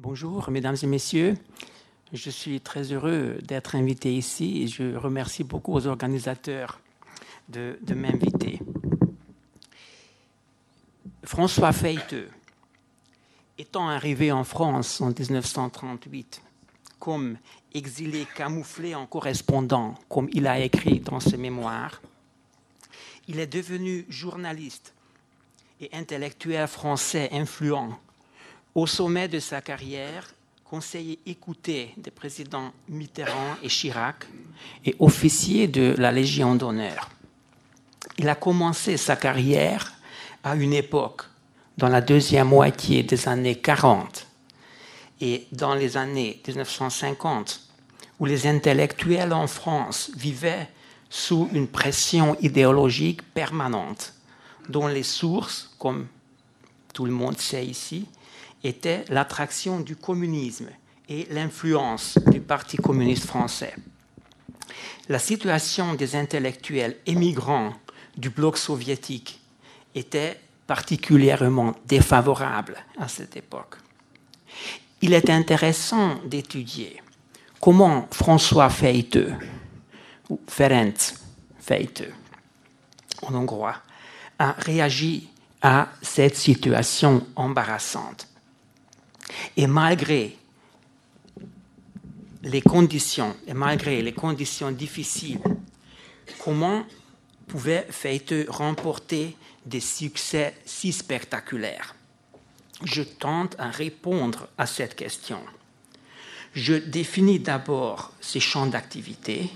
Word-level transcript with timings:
Bonjour, 0.00 0.50
mesdames 0.50 0.76
et 0.82 0.86
messieurs. 0.88 1.34
Je 2.12 2.28
suis 2.28 2.60
très 2.60 2.92
heureux 2.92 3.38
d'être 3.44 3.76
invité 3.76 4.12
ici 4.12 4.64
et 4.64 4.66
je 4.66 4.96
remercie 4.96 5.44
beaucoup 5.44 5.72
aux 5.72 5.86
organisateurs 5.86 6.80
de, 7.48 7.78
m'inviter. 7.94 8.58
François 11.22 11.72
Feiteux, 11.72 12.28
étant 13.56 13.88
arrivé 13.88 14.32
en 14.32 14.42
France 14.42 15.00
en 15.00 15.10
1938 15.10 16.42
comme 16.98 17.38
exilé 17.72 18.26
camouflé 18.34 18.96
en 18.96 19.06
correspondant, 19.06 19.94
comme 20.08 20.28
il 20.32 20.48
a 20.48 20.58
écrit 20.58 20.98
dans 20.98 21.20
ses 21.20 21.36
mémoires, 21.36 22.02
il 23.28 23.38
est 23.38 23.46
devenu 23.46 24.06
journaliste 24.08 24.92
et 25.80 25.88
intellectuel 25.92 26.66
français 26.66 27.28
influent 27.30 27.96
au 28.74 28.86
sommet 28.86 29.28
de 29.28 29.38
sa 29.38 29.60
carrière, 29.60 30.34
conseiller 30.64 31.18
écouté 31.26 31.94
des 31.96 32.10
présidents 32.10 32.72
Mitterrand 32.88 33.56
et 33.62 33.68
Chirac 33.68 34.26
et 34.84 34.96
officier 34.98 35.68
de 35.68 35.94
la 35.96 36.10
Légion 36.10 36.56
d'honneur. 36.56 37.10
Il 38.18 38.28
a 38.28 38.34
commencé 38.34 38.96
sa 38.96 39.16
carrière 39.16 39.92
à 40.42 40.56
une 40.56 40.72
époque, 40.72 41.22
dans 41.78 41.88
la 41.88 42.00
deuxième 42.00 42.48
moitié 42.48 43.02
des 43.02 43.28
années 43.28 43.56
40 43.56 44.26
et 45.20 45.46
dans 45.52 45.74
les 45.74 45.96
années 45.96 46.40
1950, 46.46 47.60
où 48.20 48.26
les 48.26 48.46
intellectuels 48.46 49.32
en 49.32 49.46
France 49.46 50.10
vivaient 50.16 50.68
sous 51.08 51.48
une 51.52 51.68
pression 51.68 52.36
idéologique 52.40 53.22
permanente, 53.22 54.14
dont 54.68 54.86
les 54.86 55.02
sources, 55.02 55.74
comme 55.78 56.08
tout 56.92 57.04
le 57.04 57.12
monde 57.12 57.38
sait 57.38 57.64
ici, 57.64 58.06
était 58.64 59.04
l'attraction 59.10 59.80
du 59.80 59.94
communisme 59.94 60.68
et 61.08 61.26
l'influence 61.30 62.18
du 62.32 62.40
Parti 62.40 62.78
communiste 62.78 63.26
français. 63.26 63.74
La 65.08 65.18
situation 65.18 65.94
des 65.94 66.16
intellectuels 66.16 66.96
émigrants 67.06 67.74
du 68.16 68.30
bloc 68.30 68.56
soviétique 68.56 69.40
était 69.94 70.40
particulièrement 70.66 71.74
défavorable 71.86 72.76
à 72.98 73.06
cette 73.06 73.36
époque. 73.36 73.76
Il 75.02 75.12
est 75.12 75.28
intéressant 75.28 76.14
d'étudier 76.24 77.02
comment 77.60 78.08
François 78.10 78.70
Feiteux, 78.70 79.34
ou 80.30 80.40
Ferenc 80.48 81.14
Feiteux 81.60 82.12
en 83.22 83.34
hongrois, 83.34 83.76
a 84.38 84.52
réagi 84.52 85.28
à 85.60 85.88
cette 86.02 86.36
situation 86.36 87.26
embarrassante. 87.36 88.26
Et 89.56 89.66
malgré 89.66 90.36
les 92.42 92.60
conditions, 92.62 93.34
et 93.46 93.54
malgré 93.54 94.02
les 94.02 94.12
conditions 94.12 94.70
difficiles, 94.70 95.40
comment 96.38 96.84
pouvait 97.46 97.86
Feiteux 97.90 98.46
remporter 98.48 99.36
des 99.66 99.80
succès 99.80 100.54
si 100.64 100.92
spectaculaires? 100.92 101.94
Je 102.84 103.02
tente 103.02 103.56
à 103.58 103.70
répondre 103.70 104.48
à 104.58 104.66
cette 104.66 104.96
question. 104.96 105.38
Je 106.54 106.74
définis 106.74 107.40
d'abord 107.40 108.12
ses 108.20 108.40
champs 108.40 108.66
d'activité. 108.66 109.50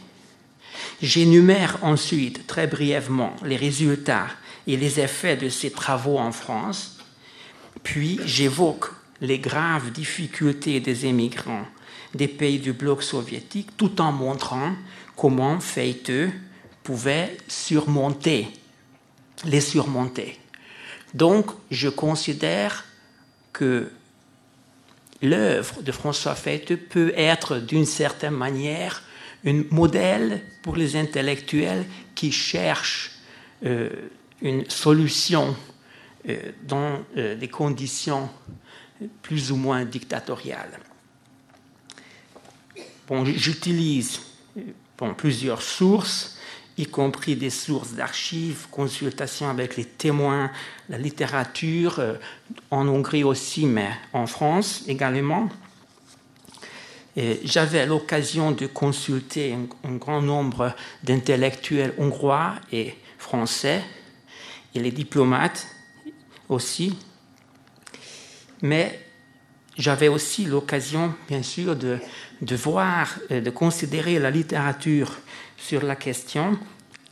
J'énumère 1.02 1.78
ensuite 1.82 2.46
très 2.46 2.66
brièvement 2.66 3.34
les 3.44 3.56
résultats 3.56 4.28
et 4.66 4.76
les 4.76 5.00
effets 5.00 5.36
de 5.36 5.48
ses 5.48 5.70
travaux 5.70 6.18
en 6.18 6.32
France. 6.32 6.98
Puis 7.82 8.20
j'évoque 8.24 8.86
les 9.20 9.38
graves 9.38 9.90
difficultés 9.90 10.80
des 10.80 11.06
émigrants 11.06 11.66
des 12.14 12.28
pays 12.28 12.58
du 12.58 12.72
bloc 12.72 13.02
soviétique 13.02 13.76
tout 13.76 14.00
en 14.00 14.12
montrant 14.12 14.74
comment 15.16 15.60
Feiteux 15.60 16.30
pouvait 16.82 17.36
surmonter, 17.48 18.48
les 19.44 19.60
surmonter. 19.60 20.38
Donc, 21.14 21.50
je 21.70 21.88
considère 21.88 22.84
que 23.52 23.90
l'œuvre 25.20 25.82
de 25.82 25.92
François 25.92 26.34
Feiteux 26.34 26.76
peut 26.76 27.12
être 27.16 27.58
d'une 27.58 27.86
certaine 27.86 28.34
manière 28.34 29.02
un 29.44 29.64
modèle 29.70 30.42
pour 30.62 30.76
les 30.76 30.96
intellectuels 30.96 31.84
qui 32.14 32.32
cherchent 32.32 33.12
euh, 33.64 33.90
une 34.42 34.68
solution 34.68 35.56
euh, 36.28 36.52
dans 36.66 37.00
euh, 37.16 37.36
des 37.36 37.48
conditions 37.48 38.28
plus 39.22 39.52
ou 39.52 39.56
moins 39.56 39.84
dictatoriale. 39.84 40.78
Bon, 43.06 43.24
J'utilise 43.24 44.20
bon, 44.98 45.14
plusieurs 45.14 45.62
sources, 45.62 46.38
y 46.76 46.86
compris 46.86 47.36
des 47.36 47.50
sources 47.50 47.92
d'archives, 47.92 48.66
consultations 48.70 49.48
avec 49.48 49.76
les 49.76 49.84
témoins, 49.84 50.50
la 50.88 50.98
littérature, 50.98 51.98
euh, 51.98 52.14
en 52.70 52.86
Hongrie 52.86 53.24
aussi, 53.24 53.66
mais 53.66 53.90
en 54.12 54.26
France 54.26 54.84
également. 54.86 55.48
J'avais 57.42 57.84
l'occasion 57.84 58.52
de 58.52 58.68
consulter 58.68 59.52
un, 59.52 59.66
un 59.88 59.96
grand 59.96 60.22
nombre 60.22 60.72
d'intellectuels 61.02 61.92
hongrois 61.98 62.54
et 62.70 62.94
français, 63.18 63.82
et 64.74 64.78
les 64.78 64.92
diplomates 64.92 65.66
aussi. 66.48 66.96
Mais 68.62 69.00
j'avais 69.76 70.08
aussi 70.08 70.44
l'occasion, 70.44 71.14
bien 71.28 71.42
sûr, 71.42 71.76
de, 71.76 72.00
voir, 72.56 73.18
de 73.30 73.50
considérer 73.50 74.18
la 74.18 74.30
littérature 74.30 75.16
sur 75.56 75.84
la 75.84 75.96
question, 75.96 76.58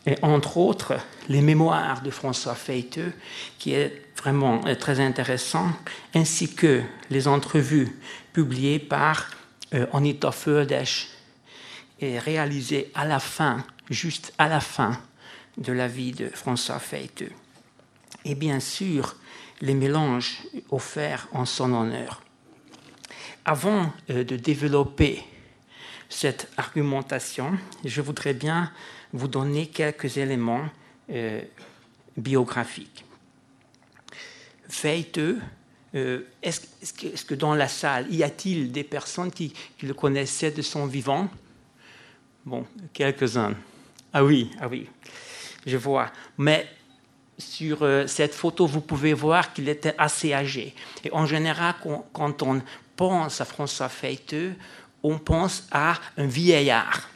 et 0.06 0.14
entre 0.22 0.56
autres 0.56 0.94
les 1.28 1.40
mémoires 1.40 2.02
de 2.02 2.10
François 2.10 2.54
Feiteux, 2.54 3.12
qui 3.58 3.72
est 3.72 4.02
vraiment 4.16 4.60
très 4.78 5.00
intéressant, 5.00 5.68
ainsi 6.14 6.54
que 6.54 6.82
les 7.10 7.28
entrevues 7.28 7.96
publiées 8.32 8.78
par 8.78 9.30
euh, 9.74 9.86
Anita 9.92 10.30
Földes 10.30 10.84
et 12.00 12.18
réalisées 12.18 12.90
à 12.94 13.04
la 13.04 13.18
fin, 13.18 13.64
juste 13.90 14.32
à 14.38 14.48
la 14.48 14.60
fin 14.60 14.98
de 15.58 15.72
la 15.72 15.88
vie 15.88 16.12
de 16.12 16.28
François 16.28 16.78
Feiteux. 16.78 17.32
Et 18.24 18.34
bien 18.34 18.60
sûr, 18.60 19.16
les 19.60 19.74
mélanges 19.74 20.38
offerts 20.70 21.28
en 21.32 21.44
son 21.44 21.72
honneur. 21.72 22.22
Avant 23.44 23.92
euh, 24.10 24.24
de 24.24 24.36
développer 24.36 25.22
cette 26.08 26.48
argumentation, 26.56 27.56
je 27.84 28.00
voudrais 28.00 28.34
bien 28.34 28.72
vous 29.12 29.28
donner 29.28 29.68
quelques 29.68 30.18
éléments 30.18 30.68
euh, 31.10 31.40
biographiques. 32.16 33.04
Feiteux, 34.68 35.40
euh, 35.94 36.26
est-ce 36.42 37.24
que, 37.24 37.34
dans 37.34 37.54
la 37.54 37.68
salle, 37.68 38.12
y 38.12 38.22
a-t-il 38.22 38.72
des 38.72 38.84
personnes 38.84 39.30
qui, 39.30 39.52
qui, 39.78 39.86
le 39.86 39.94
connaissaient 39.94 40.50
de 40.50 40.62
son 40.62 40.86
vivant? 40.86 41.28
Bon, 42.44 42.66
quelques-uns. 42.92 43.54
Ah 44.12 44.24
oui, 44.24 44.50
ah 44.60 44.68
oui, 44.68 44.88
je 45.64 45.76
vois. 45.76 46.10
Mais 46.38 46.68
sur 47.38 47.82
euh, 47.82 48.06
cette 48.06 48.34
photo, 48.34 48.66
vous 48.66 48.80
pouvez 48.80 49.12
voir 49.12 49.52
qu'il 49.52 49.68
était 49.68 49.94
assez 49.98 50.32
âgé. 50.32 50.74
Et 51.04 51.12
en 51.12 51.26
général, 51.26 51.74
quand 52.12 52.42
on 52.42 52.62
pense 52.96 53.40
à 53.40 53.44
François 53.44 53.88
Feiteux, 53.88 54.54
on 55.02 55.18
pense 55.18 55.66
à 55.70 55.94
un 56.16 56.26
vieillard. 56.26 57.08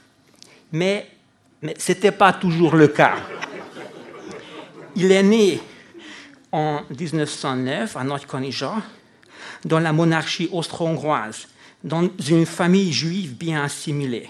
Mais, 0.73 1.09
mais 1.63 1.75
ce 1.79 1.93
n'était 1.93 2.13
pas 2.13 2.33
toujours 2.33 2.77
le 2.77 2.89
cas. 2.89 3.17
Il 4.97 5.11
est 5.11 5.23
né 5.23 5.61
en 6.53 6.83
1909 6.91 7.97
à 7.97 8.05
Nordkonija, 8.05 8.77
dans 9.65 9.81
la 9.81 9.93
monarchie 9.93 10.49
austro-hongroise, 10.53 11.49
dans 11.83 12.09
une 12.29 12.47
famille 12.47 12.93
juive 12.93 13.35
bien 13.35 13.63
assimilée. 13.63 14.29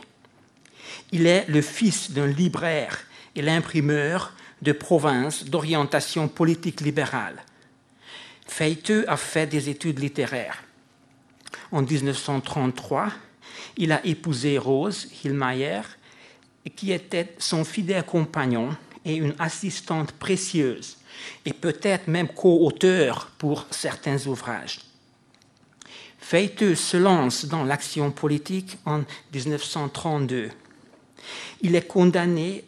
Il 1.12 1.26
est 1.26 1.46
le 1.48 1.62
fils 1.62 2.10
d'un 2.12 2.26
libraire 2.26 2.98
et 3.34 3.42
l'imprimeur 3.42 4.32
de 4.62 4.72
province 4.72 5.44
d'orientation 5.44 6.28
politique 6.28 6.80
libérale. 6.80 7.42
Feiteux 8.46 9.04
a 9.08 9.16
fait 9.16 9.46
des 9.46 9.68
études 9.68 10.00
littéraires. 10.00 10.62
En 11.72 11.82
1933, 11.82 13.12
il 13.76 13.92
a 13.92 14.04
épousé 14.04 14.58
Rose 14.58 15.08
Hillmeyer, 15.22 15.82
qui 16.76 16.92
était 16.92 17.34
son 17.38 17.64
fidèle 17.64 18.04
compagnon 18.04 18.76
et 19.04 19.14
une 19.14 19.34
assistante 19.38 20.12
précieuse, 20.12 20.98
et 21.46 21.52
peut-être 21.52 22.08
même 22.08 22.28
co-auteur 22.28 23.30
pour 23.38 23.66
certains 23.70 24.26
ouvrages. 24.26 24.80
Feiteux 26.18 26.74
se 26.74 26.96
lance 26.96 27.46
dans 27.46 27.64
l'action 27.64 28.10
politique 28.10 28.76
en 28.84 29.02
1932. 29.32 30.50
Il 31.62 31.74
est 31.74 31.86
condamné 31.86 32.64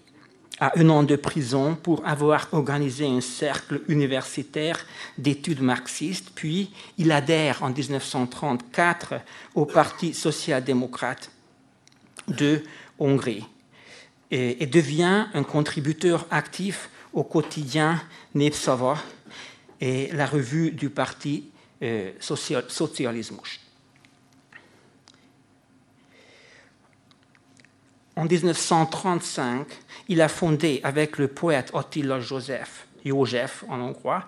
à 0.62 0.78
un 0.78 0.88
an 0.90 1.02
de 1.02 1.16
prison 1.16 1.74
pour 1.74 2.06
avoir 2.06 2.46
organisé 2.52 3.04
un 3.04 3.20
cercle 3.20 3.80
universitaire 3.88 4.78
d'études 5.18 5.60
marxistes, 5.60 6.30
puis 6.36 6.70
il 6.98 7.10
adhère 7.10 7.64
en 7.64 7.70
1934 7.70 9.14
au 9.56 9.66
Parti 9.66 10.14
social-démocrate 10.14 11.32
de 12.28 12.62
Hongrie 13.00 13.44
et, 14.30 14.64
devient 14.66 15.26
un 15.34 15.42
contributeur 15.42 16.28
actif 16.30 16.90
au 17.12 17.24
quotidien 17.24 18.00
Népszava 18.36 18.98
et 19.80 20.12
la 20.12 20.26
revue 20.26 20.70
du 20.70 20.90
Parti 20.90 21.50
euh, 21.82 22.12
social, 22.20 22.62
En 28.14 28.26
1935, 28.26 29.66
il 30.08 30.20
a 30.20 30.28
fondé 30.28 30.80
avec 30.84 31.16
le 31.16 31.28
poète 31.28 31.70
Attila 31.74 32.20
Joseph, 32.20 32.86
Joseph 33.04 33.64
en 33.68 33.80
hongrois, 33.80 34.24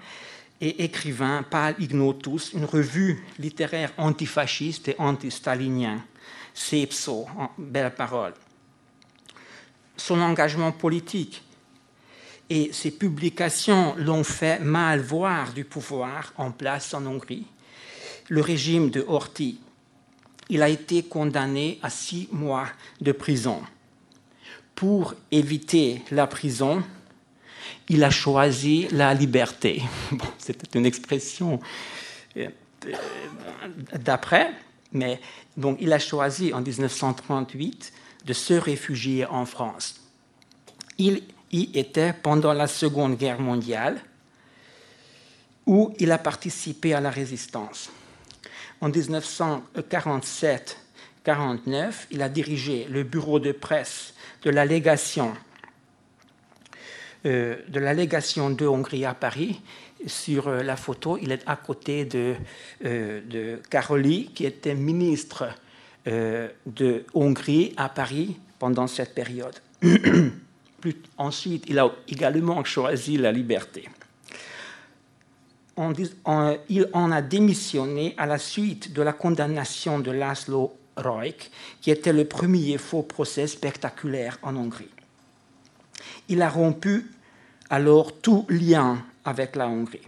et 0.61 0.85
écrivain 0.85 1.43
Pál 1.43 1.75
Ignotus, 1.79 2.55
une 2.55 2.65
revue 2.65 3.23
littéraire 3.39 3.93
antifasciste 3.99 4.89
et 4.89 4.97
anti-stalinien. 4.99 6.03
Sepso, 6.55 7.27
belle 7.59 7.95
parole. 7.95 8.33
Son 9.99 10.19
engagement 10.21 10.73
politique 10.73 11.43
et 12.49 12.73
ses 12.73 12.93
publications 12.93 13.95
l'ont 13.99 14.25
fait 14.25 14.61
mal 14.61 15.01
voir 15.01 15.53
du 15.53 15.65
pouvoir 15.65 16.33
en 16.39 16.53
place 16.53 16.95
en 16.95 17.05
Hongrie. 17.05 17.47
Le 18.29 18.41
régime 18.41 18.89
de 18.89 19.05
Horthy, 19.07 19.61
il 20.49 20.63
a 20.63 20.69
été 20.71 21.03
condamné 21.03 21.79
à 21.83 21.91
six 21.91 22.29
mois 22.33 22.69
de 23.01 23.13
prison 23.13 23.61
pour 24.75 25.15
éviter 25.31 26.03
la 26.11 26.27
prison, 26.27 26.83
il 27.89 28.03
a 28.05 28.11
choisi 28.11 28.89
la 28.91 29.15
liberté. 29.15 29.83
C'était 30.39 30.79
une 30.79 30.87
expression 30.87 31.61
euh, 32.37 32.49
d'après, 33.99 34.53
mais 34.93 35.21
donc 35.57 35.79
il 35.81 35.93
a 35.93 35.99
choisi 35.99 36.53
en 36.53 36.61
1938 36.61 37.93
de 38.25 38.33
se 38.33 38.55
réfugier 38.55 39.27
en 39.27 39.47
France. 39.47 40.01
Il 40.99 41.23
y 41.53 41.71
était 41.79 42.13
pendant 42.13 42.53
la 42.53 42.67
Seconde 42.67 43.17
Guerre 43.17 43.41
mondiale, 43.41 44.01
où 45.67 45.95
il 45.99 46.13
a 46.13 46.19
participé 46.19 46.95
à 46.95 47.01
la 47.01 47.11
résistance. 47.11 47.91
En 48.81 48.89
1947 48.89 50.85
1949, 51.27 52.09
il 52.11 52.23
a 52.23 52.29
dirigé 52.29 52.87
le 52.91 53.03
bureau 53.03 53.41
de 53.41 53.53
presse 53.53 54.14
de 54.45 54.51
la 54.51 54.65
légation 54.67 55.33
euh, 57.27 57.57
de 57.69 58.55
de 58.55 58.67
Hongrie 58.67 59.05
à 59.05 59.15
Paris. 59.15 59.61
Sur 60.07 60.49
euh, 60.49 60.63
la 60.63 60.77
photo, 60.77 61.19
il 61.21 61.33
est 61.33 61.43
à 61.47 61.57
côté 61.57 62.05
de, 62.05 62.35
euh, 62.85 63.23
de 63.27 63.63
Karoli, 63.71 64.31
qui 64.35 64.45
était 64.45 64.75
ministre 64.75 65.49
de 66.07 67.07
Hongrie 67.15 67.73
à 67.79 67.89
Paris 67.89 68.37
pendant 68.59 68.87
cette 68.87 69.15
période. 69.15 69.55
ensuite, 71.17 71.65
il 71.67 71.79
a 71.79 71.91
également 72.07 72.63
choisi 72.63 73.17
la 73.17 73.33
liberté. 73.33 73.89
il 75.79 76.89
en 76.93 77.11
a 77.11 77.23
démissionné 77.23 78.15
à 78.19 78.27
la 78.27 78.37
suite 78.37 78.93
de 78.93 79.01
la 79.01 79.15
condamnation 79.15 79.99
de 79.99 80.11
Laszlo 80.11 80.77
Qui 81.81 81.91
était 81.91 82.13
le 82.13 82.25
premier 82.25 82.79
faux 82.79 83.03
procès 83.03 83.47
spectaculaire 83.47 84.39
en 84.43 84.57
Hongrie. 84.57 84.91
Il 86.29 86.41
a 86.41 86.49
rompu 86.49 87.11
alors 87.69 88.21
tout 88.21 88.47
lien 88.49 89.05
avec 89.25 89.57
la 89.57 89.69
Hongrie. 89.69 90.07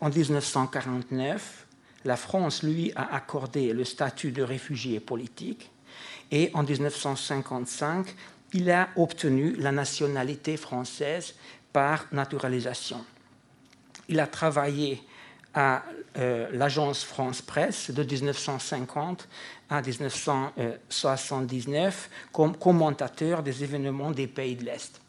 En 0.00 0.08
1949, 0.08 1.66
la 2.04 2.16
France 2.16 2.62
lui 2.62 2.92
a 2.96 3.14
accordé 3.14 3.72
le 3.72 3.84
statut 3.84 4.32
de 4.32 4.42
réfugié 4.42 4.98
politique 4.98 5.70
et 6.30 6.50
en 6.54 6.62
1955, 6.62 8.14
il 8.52 8.70
a 8.70 8.88
obtenu 8.96 9.54
la 9.56 9.72
nationalité 9.72 10.56
française 10.56 11.34
par 11.72 12.06
naturalisation. 12.12 13.04
Il 14.08 14.18
a 14.18 14.26
travaillé 14.26 15.02
à 15.54 15.84
euh, 16.18 16.48
l'agence 16.52 17.04
France 17.04 17.40
Presse 17.40 17.92
de 17.92 18.02
1950 18.02 19.28
à 19.68 19.80
1979 19.80 22.10
comme 22.32 22.56
commentateur 22.56 23.44
des 23.44 23.62
événements 23.62 24.10
des 24.10 24.26
pays 24.26 24.56
de 24.56 24.64
l'Est. 24.64 25.00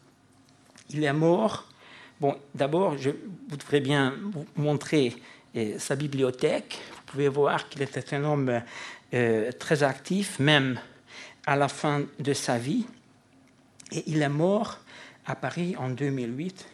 Il 0.90 1.02
est 1.02 1.12
mort. 1.12 1.66
Bon, 2.20 2.36
d'abord, 2.54 2.96
je 2.98 3.10
voudrais 3.48 3.80
bien 3.80 4.14
vous 4.32 4.46
montrer 4.54 5.16
euh, 5.56 5.76
sa 5.78 5.96
bibliothèque. 5.96 6.78
Vous 6.90 7.02
pouvez 7.06 7.28
voir 7.28 7.68
qu'il 7.68 7.82
était 7.82 8.14
un 8.14 8.22
homme 8.22 8.62
euh, 9.12 9.50
très 9.58 9.82
actif, 9.82 10.38
même 10.38 10.78
à 11.46 11.56
la 11.56 11.66
fin 11.66 12.02
de 12.20 12.32
sa 12.32 12.58
vie. 12.58 12.86
Et 13.90 14.04
il 14.06 14.22
est 14.22 14.28
mort 14.28 14.78
à 15.26 15.34
Paris 15.34 15.74
en 15.76 15.90
2008 15.90 16.64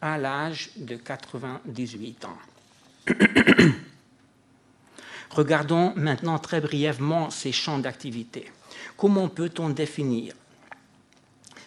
à 0.00 0.16
l'âge 0.16 0.70
de 0.76 0.94
98 0.96 2.24
ans. 2.24 2.38
Regardons 5.34 5.92
maintenant 5.96 6.38
très 6.38 6.60
brièvement 6.60 7.28
ces 7.28 7.50
champs 7.50 7.80
d'activité. 7.80 8.52
Comment 8.96 9.28
peut-on 9.28 9.68
définir 9.68 10.32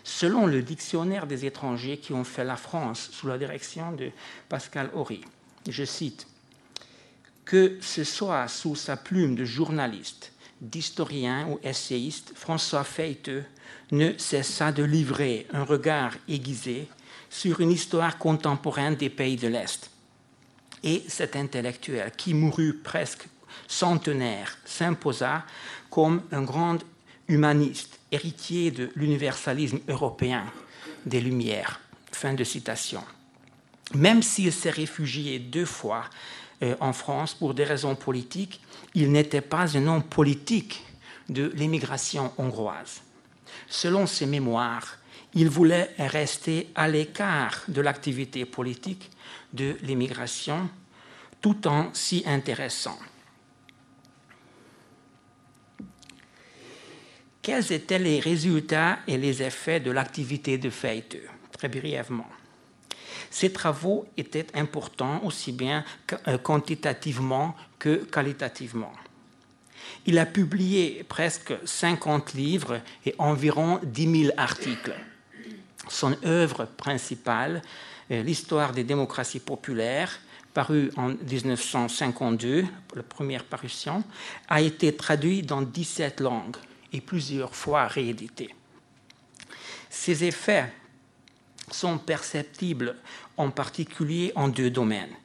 Selon 0.06 0.46
le 0.46 0.62
dictionnaire 0.62 1.28
des 1.28 1.46
étrangers 1.46 1.98
qui 1.98 2.14
ont 2.14 2.24
fait 2.24 2.46
la 2.46 2.56
France 2.56 3.10
sous 3.12 3.28
la 3.28 3.38
direction 3.38 3.92
de 3.92 4.12
Pascal 4.48 4.90
Horry, 4.94 5.20
je 5.68 5.84
cite, 5.84 6.28
que 7.44 7.78
ce 7.82 8.06
soit 8.06 8.48
sous 8.48 8.78
sa 8.78 8.96
plume 8.96 9.36
de 9.36 9.44
journaliste, 9.44 10.32
d'historien 10.62 11.50
ou 11.50 11.60
essayiste, 11.62 12.32
François 12.36 12.86
Feiteux 12.86 13.44
ne 13.92 14.14
cessa 14.18 14.72
de 14.72 14.84
livrer 14.84 15.46
un 15.52 15.66
regard 15.66 16.14
aiguisé 16.30 16.88
sur 17.30 17.60
une 17.60 17.72
histoire 17.72 18.18
contemporaine 18.18 18.96
des 18.96 19.10
pays 19.10 19.36
de 19.36 19.50
l'Est 19.50 19.92
et 20.84 21.04
cet 21.10 21.36
intellectuel, 21.36 22.14
qui 22.16 22.34
mourut 22.34 22.78
presque 22.78 23.28
centenaire, 23.68 24.58
s'imposa 24.66 25.44
comme 25.90 26.22
un 26.32 26.44
grand 26.44 26.78
humaniste, 27.28 28.00
héritier 28.12 28.72
de 28.72 28.90
l'universalisme 28.96 29.80
européen 29.88 30.46
des 31.06 31.22
Lumières. 31.22 31.80
Fin 32.12 32.34
de 32.34 32.44
citation. 32.44 33.04
Même 33.94 34.24
s'il 34.24 34.52
s'est 34.52 34.70
réfugié 34.70 35.40
deux 35.40 35.66
fois 35.66 36.06
euh, 36.64 36.76
en 36.80 36.94
France 36.94 37.34
pour 37.34 37.54
des 37.54 37.64
raisons 37.64 37.96
politiques, 37.96 38.62
il 38.96 39.12
n'était 39.12 39.42
pas 39.42 39.78
un 39.78 39.88
homme 39.88 40.04
politique 40.04 40.84
de 41.30 41.52
l'émigration 41.56 42.32
hongroise. 42.38 43.02
Selon 43.68 44.08
ses 44.08 44.26
mémoires, 44.26 44.98
il 45.34 45.50
voulait 45.50 45.94
rester 46.00 46.70
à 46.76 46.88
l'écart 46.88 47.64
de 47.68 47.82
l'activité 47.82 48.46
politique 48.46 49.12
de 49.54 49.78
l'immigration 49.84 50.70
tout 51.42 51.68
en 51.68 51.94
s'y 51.94 52.24
intéressant. 52.26 52.98
Quels 57.48 57.72
étaient 57.72 57.98
les 57.98 58.20
résultats 58.20 59.00
et 59.08 59.18
les 59.18 59.42
effets 59.42 59.80
de 59.80 59.90
l'activité 59.90 60.58
de 60.58 60.70
Feite 60.70 61.16
Très 61.54 61.70
brièvement. 61.70 62.28
Ces 63.32 63.54
travaux 63.54 64.06
étaient 64.18 64.48
importants 64.54 65.24
aussi 65.24 65.54
bien 65.54 65.86
euh, 66.28 66.38
quantitativement 66.38 67.56
que 67.80 68.04
qualitativement. 68.04 68.92
Il 70.06 70.20
a 70.20 70.26
publié 70.26 71.06
presque 71.08 71.54
50 71.64 72.34
livres 72.34 72.82
et 73.06 73.16
environ 73.18 73.80
10 73.82 74.24
000 74.24 74.34
articles. 74.36 74.96
Son 75.88 76.18
œuvre 76.26 76.66
principale 76.66 77.62
euh, 78.12 78.24
l'histoire 78.24 78.74
des 78.74 78.84
démocraties 78.84 79.40
populaires, 79.40 80.20
paru 80.54 80.92
en 80.98 81.12
1952, 81.12 82.66
la 82.94 83.04
première 83.04 83.46
parution, 83.46 84.04
a 84.50 84.60
été 84.60 84.94
traduit 84.94 85.44
dans 85.44 85.62
17 85.62 86.20
langues 86.20 86.58
et 86.94 87.02
plusieurs 87.02 87.56
fois 87.56 87.88
réédité. 87.88 88.54
Ces 89.90 90.24
effets 90.24 90.72
sont 91.72 91.98
perceptibles 91.98 92.96
en 93.36 93.50
particulier 93.52 94.32
en 94.36 94.48
deux 94.48 94.70
domaines, 94.70 95.16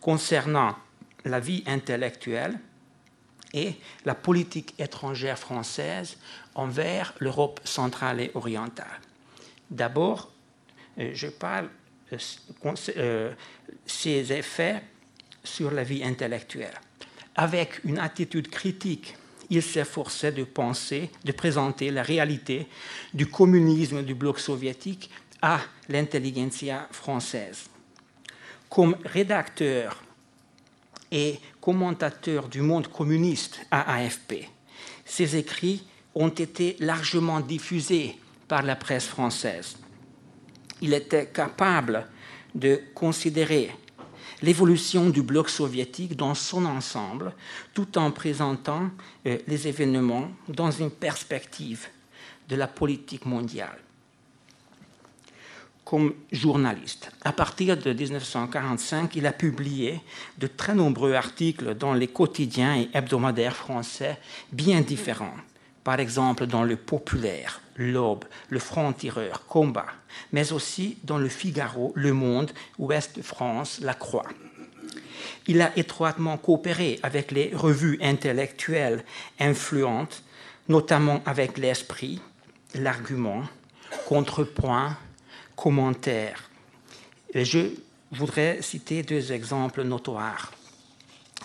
concernant 0.00 0.76
la 1.24 1.40
vie 1.40 1.62
intellectuelle 1.66 2.58
et 3.54 3.74
la 4.04 4.14
politique 4.14 4.74
étrangère 4.78 5.38
française 5.38 6.16
envers 6.54 7.14
l'Europe 7.18 7.60
centrale 7.64 8.20
et 8.20 8.30
orientale. 8.34 9.00
D'abord, 9.70 10.32
euh, 10.98 11.10
je 11.14 11.28
parle 11.28 11.68
euh, 12.96 13.32
ses 13.86 14.32
effets 14.32 14.82
sur 15.44 15.70
la 15.70 15.84
vie 15.84 16.04
intellectuelle. 16.04 16.74
Avec 17.34 17.82
une 17.84 17.98
attitude 17.98 18.48
critique 18.48 19.14
il 19.50 19.62
s'efforçait 19.62 20.32
de 20.32 20.44
penser, 20.44 21.10
présenter 21.36 21.90
la 21.90 22.02
réalité 22.02 22.66
du 23.12 23.26
communisme 23.26 24.02
du 24.02 24.14
bloc 24.14 24.38
soviétique 24.38 25.10
à 25.40 25.60
l'intelligentsia 25.88 26.88
française. 26.90 27.64
Comme 28.68 28.96
rédacteur 29.04 30.02
et 31.10 31.38
commentateur 31.60 32.48
du 32.48 32.62
monde 32.62 32.88
communiste 32.88 33.60
à 33.70 33.96
AFP, 33.96 34.48
ses 35.04 35.36
écrits 35.36 35.84
ont 36.14 36.28
été 36.28 36.76
largement 36.80 37.40
diffusés 37.40 38.16
par 38.48 38.62
la 38.62 38.76
presse 38.76 39.06
française. 39.06 39.76
Il 40.80 40.94
était 40.94 41.26
capable 41.26 42.06
de 42.54 42.80
considérer 42.94 43.70
l'évolution 44.42 45.08
du 45.08 45.22
bloc 45.22 45.48
soviétique 45.48 46.16
dans 46.16 46.34
son 46.34 46.64
ensemble, 46.66 47.32
tout 47.74 47.96
en 47.96 48.10
présentant 48.10 48.90
euh, 49.26 49.38
les 49.46 49.68
événements 49.68 50.28
dans 50.48 50.70
une 50.70 50.90
perspective 50.90 51.86
de 52.48 52.56
la 52.56 52.66
politique 52.66 53.24
mondiale. 53.24 53.78
Comme 55.84 56.14
journaliste, 56.30 57.10
à 57.22 57.32
partir 57.32 57.76
de 57.76 57.92
1945, 57.92 59.14
il 59.16 59.26
a 59.26 59.32
publié 59.32 60.00
de 60.38 60.46
très 60.46 60.74
nombreux 60.74 61.12
articles 61.14 61.74
dans 61.74 61.92
les 61.92 62.08
quotidiens 62.08 62.76
et 62.76 62.88
hebdomadaires 62.94 63.56
français 63.56 64.18
bien 64.52 64.80
différents 64.80 65.36
par 65.84 65.98
exemple 66.00 66.46
dans 66.46 66.64
le 66.64 66.76
Populaire, 66.76 67.60
l'Aube, 67.76 68.24
le 68.50 68.58
Franc-Tireur, 68.58 69.46
Combat, 69.46 69.86
mais 70.32 70.52
aussi 70.52 70.98
dans 71.04 71.18
le 71.18 71.28
Figaro, 71.28 71.92
Le 71.96 72.12
Monde, 72.12 72.52
Ouest 72.78 73.16
de 73.16 73.22
France, 73.22 73.80
La 73.80 73.94
Croix. 73.94 74.28
Il 75.46 75.60
a 75.60 75.76
étroitement 75.76 76.36
coopéré 76.36 77.00
avec 77.02 77.30
les 77.30 77.50
revues 77.54 77.98
intellectuelles 78.00 79.04
influentes, 79.40 80.22
notamment 80.68 81.22
avec 81.26 81.58
l'Esprit, 81.58 82.20
l'Argument, 82.74 83.42
Contrepoint, 84.06 84.96
Commentaire. 85.56 86.50
je 87.34 87.70
voudrais 88.10 88.62
citer 88.62 89.02
deux 89.02 89.32
exemples 89.32 89.82
notoires. 89.82 90.52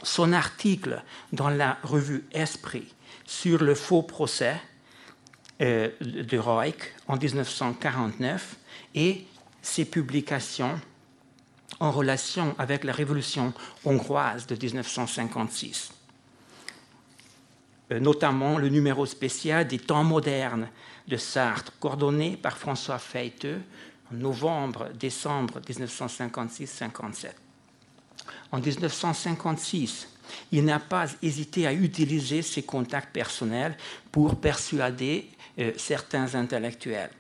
Son 0.03 0.31
article 0.33 1.01
dans 1.33 1.49
la 1.49 1.77
revue 1.83 2.23
Esprit 2.31 2.93
sur 3.27 3.61
le 3.61 3.75
faux 3.75 4.01
procès 4.01 4.59
euh, 5.61 5.89
de 5.99 6.37
Reich 6.39 6.93
en 7.07 7.17
1949 7.17 8.55
et 8.95 9.25
ses 9.61 9.85
publications 9.85 10.79
en 11.79 11.91
relation 11.91 12.55
avec 12.57 12.83
la 12.85 12.93
révolution 12.93 13.53
hongroise 13.83 14.47
de 14.47 14.55
1956, 14.55 15.91
euh, 17.91 17.99
notamment 17.99 18.57
le 18.57 18.69
numéro 18.69 19.05
spécial 19.05 19.67
des 19.67 19.77
temps 19.77 20.05
modernes 20.05 20.69
de 21.07 21.17
Sartre, 21.17 21.73
coordonné 21.79 22.37
par 22.37 22.57
François 22.57 22.97
Feiteux 22.97 23.61
en 24.11 24.15
novembre-décembre 24.15 25.59
1956-57. 25.59 27.31
En 28.53 28.59
1956, 28.59 30.07
il 30.51 30.65
n'a 30.65 30.79
pas 30.79 31.07
hésité 31.21 31.67
à 31.67 31.73
utiliser 31.73 32.41
ses 32.41 32.63
contacts 32.63 33.13
personnels 33.13 33.77
pour 34.11 34.35
persuader 34.35 35.29
euh, 35.59 35.71
certains 35.77 36.35
intellectuels. 36.35 37.11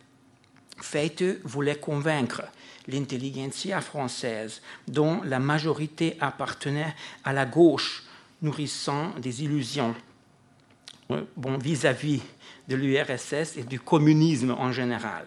Feite 0.81 1.23
voulait 1.43 1.77
convaincre 1.77 2.43
l'intelligentsia 2.87 3.81
française, 3.81 4.61
dont 4.87 5.21
la 5.23 5.39
majorité 5.39 6.17
appartenait 6.19 6.95
à 7.23 7.33
la 7.33 7.45
gauche, 7.45 8.03
nourrissant 8.41 9.11
des 9.19 9.43
illusions 9.43 9.95
euh, 11.11 11.23
vis-à-vis 11.59 12.21
de 12.67 12.75
l'URSS 12.75 13.57
et 13.57 13.63
du 13.63 13.79
communisme 13.79 14.51
en 14.51 14.71
général, 14.71 15.25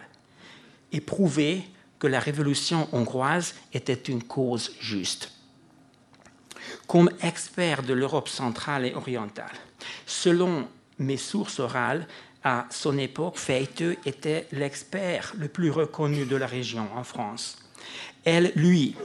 et 0.91 1.01
prouver 1.01 1.63
que 1.99 2.07
la 2.07 2.19
révolution 2.19 2.87
hongroise 2.93 3.55
était 3.73 3.93
une 3.93 4.23
cause 4.23 4.75
juste 4.79 5.31
comme 6.91 7.09
expert 7.21 7.83
de 7.83 7.93
l'Europe 7.93 8.27
centrale 8.27 8.85
et 8.85 8.93
orientale. 8.93 9.55
Selon 10.05 10.67
mes 10.99 11.15
sources 11.15 11.61
orales, 11.61 12.05
à 12.43 12.65
son 12.69 12.97
époque, 12.97 13.37
Feiteux 13.37 13.95
était 14.05 14.45
l'expert 14.51 15.31
le 15.37 15.47
plus 15.47 15.71
reconnu 15.71 16.25
de 16.25 16.35
la 16.35 16.47
région 16.47 16.89
en 16.93 17.05
France. 17.05 17.63
Elle 18.25 18.51
lui 18.57 18.97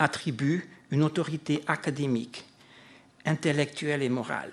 attribue 0.00 0.68
une 0.90 1.04
autorité 1.04 1.62
académique, 1.68 2.44
intellectuelle 3.24 4.02
et 4.02 4.08
morale. 4.08 4.50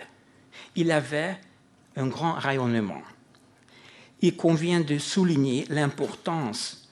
Il 0.76 0.92
avait 0.92 1.36
un 1.96 2.06
grand 2.06 2.34
rayonnement. 2.34 3.02
Il 4.22 4.36
convient 4.36 4.82
de 4.82 5.00
souligner 5.00 5.66
l'importance 5.70 6.88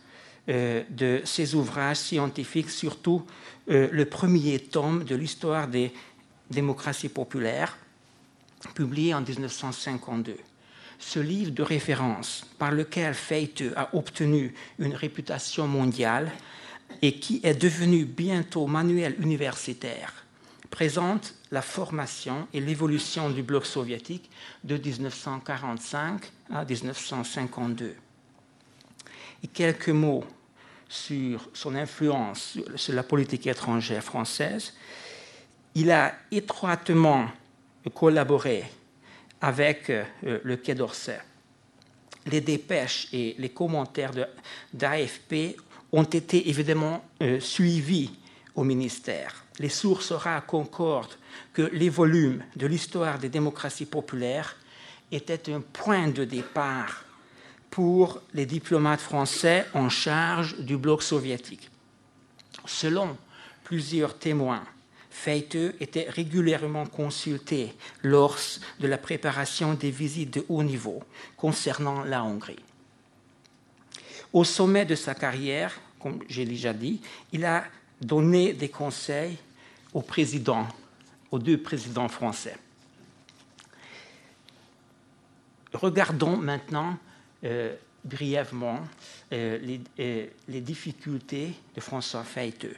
euh, 0.49 0.83
de 0.89 1.21
ses 1.25 1.53
ouvrages 1.53 1.97
scientifiques, 1.97 2.71
surtout 2.71 3.23
euh, 3.69 3.89
le 3.91 4.05
premier 4.05 4.59
tome 4.59 5.03
de 5.03 5.15
l'histoire 5.15 5.67
des 5.67 5.91
démocraties 6.49 7.09
populaires, 7.09 7.77
publié 8.73 9.13
en 9.13 9.21
1952. 9.21 10.37
Ce 10.97 11.19
livre 11.19 11.51
de 11.51 11.63
référence 11.63 12.45
par 12.57 12.71
lequel 12.71 13.13
Feite 13.13 13.63
a 13.75 13.93
obtenu 13.95 14.53
une 14.79 14.95
réputation 14.95 15.67
mondiale 15.67 16.31
et 17.01 17.19
qui 17.19 17.41
est 17.43 17.55
devenu 17.55 18.05
bientôt 18.05 18.67
manuel 18.67 19.15
universitaire, 19.19 20.13
présente 20.69 21.35
la 21.51 21.61
formation 21.61 22.47
et 22.53 22.61
l'évolution 22.61 23.29
du 23.29 23.43
bloc 23.43 23.65
soviétique 23.65 24.29
de 24.63 24.77
1945 24.77 26.21
à 26.53 26.65
1952. 26.65 27.95
Et 29.43 29.47
quelques 29.47 29.89
mots 29.89 30.23
sur 30.87 31.49
son 31.53 31.75
influence 31.75 32.57
sur 32.75 32.93
la 32.93 33.03
politique 33.03 33.47
étrangère 33.47 34.03
française, 34.03 34.73
il 35.73 35.91
a 35.91 36.13
étroitement 36.31 37.27
collaboré 37.93 38.63
avec 39.41 39.89
euh, 39.89 40.03
le 40.43 40.55
Quai 40.57 40.75
d'Orsay. 40.75 41.19
Les 42.27 42.41
dépêches 42.41 43.07
et 43.13 43.35
les 43.37 43.49
commentaires 43.49 44.11
d'AFP 44.73 45.57
ont 45.91 46.03
été 46.03 46.49
évidemment 46.49 47.03
euh, 47.21 47.39
suivis 47.39 48.11
au 48.55 48.63
ministère. 48.63 49.45
Les 49.59 49.69
sources 49.69 50.11
rares 50.11 50.45
concordent 50.45 51.17
que 51.53 51.61
les 51.61 51.89
volumes 51.89 52.43
de 52.55 52.67
l'histoire 52.67 53.19
des 53.19 53.29
démocraties 53.29 53.85
populaires 53.85 54.55
étaient 55.11 55.51
un 55.53 55.61
point 55.61 56.07
de 56.07 56.23
départ 56.23 57.04
pour 57.75 58.21
les 58.33 58.45
diplomates 58.45 59.01
français 59.01 59.65
en 59.73 59.89
charge 59.89 60.57
du 60.59 60.77
bloc 60.77 61.03
soviétique. 61.03 61.69
Selon 62.65 63.17
plusieurs 63.65 64.17
témoins, 64.17 64.63
Feiteux 65.09 65.75
était 65.81 66.09
régulièrement 66.09 66.85
consulté 66.85 67.75
lors 68.01 68.37
de 68.79 68.87
la 68.87 68.97
préparation 68.97 69.73
des 69.73 69.91
visites 69.91 70.35
de 70.35 70.45
haut 70.47 70.63
niveau 70.63 71.03
concernant 71.35 72.05
la 72.05 72.23
Hongrie. 72.23 72.63
Au 74.31 74.45
sommet 74.45 74.85
de 74.85 74.95
sa 74.95 75.13
carrière, 75.13 75.77
comme 75.99 76.19
j'ai 76.29 76.45
déjà 76.45 76.71
dit, 76.71 77.01
il 77.33 77.43
a 77.43 77.65
donné 77.99 78.53
des 78.53 78.69
conseils 78.69 79.37
aux 79.93 80.01
deux 81.39 81.57
présidents 81.57 82.07
français. 82.07 82.55
Regardons 85.73 86.37
maintenant 86.37 86.97
brièvement 88.05 88.79
euh, 89.33 89.77
euh, 89.99 90.27
les, 90.47 90.61
difficultés 90.61 91.53
de 91.75 91.81
François 91.81 92.23
Feiteux. 92.23 92.75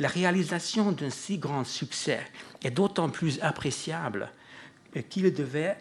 La 0.00 0.08
réalisation 0.08 0.92
d'un 0.92 1.10
si 1.10 1.38
grand 1.38 1.64
succès 1.64 2.20
est 2.62 2.72
d'autant 2.72 3.08
plus 3.08 3.38
appréciable 3.40 4.30
qu'il 5.08 5.32
devait, 5.32 5.76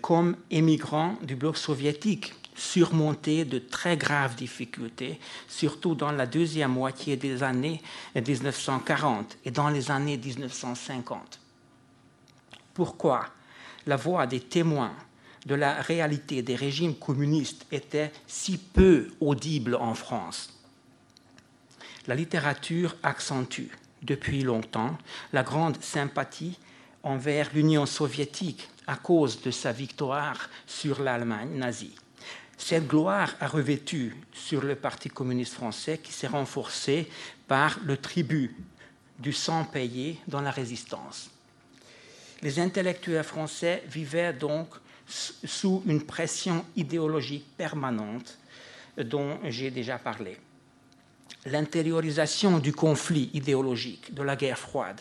comme 0.00 0.36
émigrant 0.50 1.16
du 1.22 1.36
bloc 1.36 1.58
soviétique, 1.58 2.34
surmonter 2.54 3.44
de 3.44 3.58
très 3.58 3.96
graves 3.98 4.34
difficultés, 4.34 5.20
surtout 5.48 5.94
dans 5.94 6.12
la 6.12 6.26
deuxième 6.26 6.72
moitié 6.72 7.16
des 7.16 7.42
années 7.42 7.82
1940 8.14 9.36
et 9.44 9.50
dans 9.50 9.68
les 9.68 9.90
années 9.90 10.16
1950. 10.16 11.38
Pourquoi 12.72 13.26
la 13.86 13.96
voix 13.96 14.26
des 14.26 14.40
témoins 14.40 14.94
de 15.46 15.54
la 15.54 15.80
réalité 15.80 16.42
des 16.42 16.56
régimes 16.56 16.96
communistes 16.96 17.66
était 17.72 18.12
si 18.26 18.58
peu 18.58 19.08
audible 19.20 19.76
en 19.76 19.94
France. 19.94 20.52
La 22.08 22.14
littérature 22.14 22.96
accentue 23.02 23.70
depuis 24.02 24.42
longtemps 24.42 24.98
la 25.32 25.42
grande 25.42 25.80
sympathie 25.82 26.58
envers 27.02 27.50
l'Union 27.54 27.86
soviétique 27.86 28.68
à 28.88 28.96
cause 28.96 29.40
de 29.40 29.50
sa 29.50 29.72
victoire 29.72 30.50
sur 30.66 31.02
l'Allemagne 31.02 31.56
nazie. 31.56 31.94
Cette 32.58 32.88
gloire 32.88 33.34
a 33.40 33.46
revêtu 33.46 34.16
sur 34.32 34.62
le 34.62 34.74
Parti 34.74 35.08
communiste 35.08 35.54
français 35.54 35.98
qui 35.98 36.12
s'est 36.12 36.26
renforcé 36.26 37.08
par 37.46 37.78
le 37.84 37.96
tribut 37.96 38.56
du 39.18 39.32
sang 39.32 39.64
payé 39.64 40.18
dans 40.26 40.40
la 40.40 40.50
résistance. 40.50 41.30
Les 42.42 42.58
intellectuels 42.58 43.24
français 43.24 43.82
vivaient 43.88 44.32
donc 44.32 44.68
sous 45.06 45.82
une 45.86 46.02
pression 46.02 46.64
idéologique 46.76 47.46
permanente 47.56 48.38
dont 48.98 49.38
j'ai 49.44 49.70
déjà 49.70 49.98
parlé. 49.98 50.36
L'intériorisation 51.44 52.58
du 52.58 52.72
conflit 52.72 53.30
idéologique 53.32 54.12
de 54.12 54.22
la 54.22 54.36
guerre 54.36 54.58
froide 54.58 55.00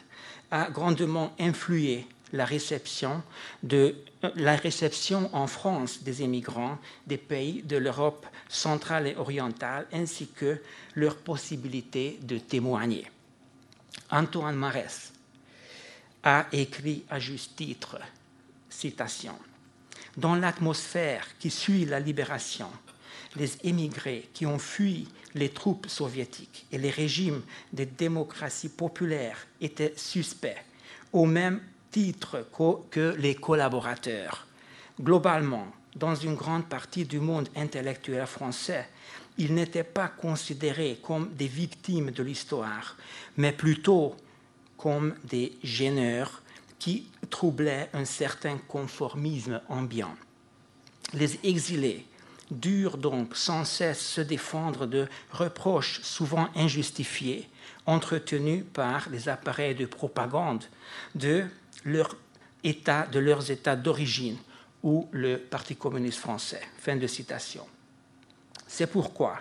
a 0.51 0.69
grandement 0.69 1.33
influé 1.39 2.05
la 2.33 2.45
réception, 2.45 3.23
de, 3.63 3.95
la 4.35 4.55
réception 4.55 5.29
en 5.33 5.47
France 5.47 6.03
des 6.03 6.21
émigrants 6.21 6.77
des 7.07 7.17
pays 7.17 7.63
de 7.63 7.77
l'Europe 7.77 8.27
centrale 8.47 9.07
et 9.07 9.15
orientale, 9.15 9.87
ainsi 9.93 10.27
que 10.27 10.61
leur 10.93 11.17
possibilité 11.17 12.19
de 12.21 12.37
témoigner. 12.37 13.09
Antoine 14.11 14.55
Marès 14.55 15.13
a 16.23 16.47
écrit 16.51 17.03
à 17.09 17.19
juste 17.19 17.55
titre, 17.55 17.97
citation, 18.69 19.35
Dans 20.17 20.35
l'atmosphère 20.35 21.27
qui 21.39 21.49
suit 21.49 21.85
la 21.85 21.99
libération, 21.99 22.69
les 23.35 23.51
émigrés 23.63 24.29
qui 24.33 24.45
ont 24.45 24.59
fui 24.59 25.07
les 25.33 25.49
troupes 25.49 25.87
soviétiques 25.87 26.65
et 26.71 26.77
les 26.77 26.89
régimes 26.89 27.41
des 27.73 27.85
démocraties 27.85 28.69
populaires 28.69 29.45
étaient 29.59 29.93
suspects, 29.97 30.63
au 31.11 31.25
même 31.25 31.61
titre 31.91 32.47
que 32.89 33.15
les 33.17 33.35
collaborateurs. 33.35 34.47
Globalement, 35.01 35.67
dans 35.95 36.15
une 36.15 36.35
grande 36.35 36.65
partie 36.65 37.05
du 37.05 37.19
monde 37.19 37.49
intellectuel 37.55 38.25
français, 38.25 38.87
ils 39.37 39.53
n'étaient 39.53 39.83
pas 39.83 40.07
considérés 40.07 40.99
comme 41.03 41.33
des 41.33 41.47
victimes 41.47 42.11
de 42.11 42.23
l'histoire, 42.23 42.95
mais 43.35 43.51
plutôt 43.51 44.15
comme 44.77 45.15
des 45.25 45.57
gêneurs 45.63 46.41
qui 46.79 47.07
troublaient 47.29 47.89
un 47.93 48.05
certain 48.05 48.57
conformisme 48.57 49.61
ambiant. 49.69 50.15
Les 51.13 51.39
exilés 51.43 52.05
durent 52.51 52.97
donc 52.97 53.35
sans 53.35 53.65
cesse 53.65 53.99
se 53.99 54.21
défendre 54.21 54.85
de 54.85 55.07
reproches 55.31 56.01
souvent 56.01 56.49
injustifiés 56.55 57.49
entretenus 57.85 58.63
par 58.73 59.09
les 59.09 59.29
appareils 59.29 59.75
de 59.75 59.85
propagande 59.85 60.63
de 61.15 61.45
leur 61.83 62.15
état, 62.63 63.07
de 63.07 63.19
leurs 63.19 63.51
états 63.51 63.75
d'origine 63.75 64.37
ou 64.83 65.07
le 65.11 65.37
Parti 65.37 65.75
communiste 65.75 66.19
français. 66.19 66.61
Fin 66.79 66.95
de 66.95 67.07
citation. 67.07 67.65
C'est 68.67 68.87
pourquoi 68.87 69.39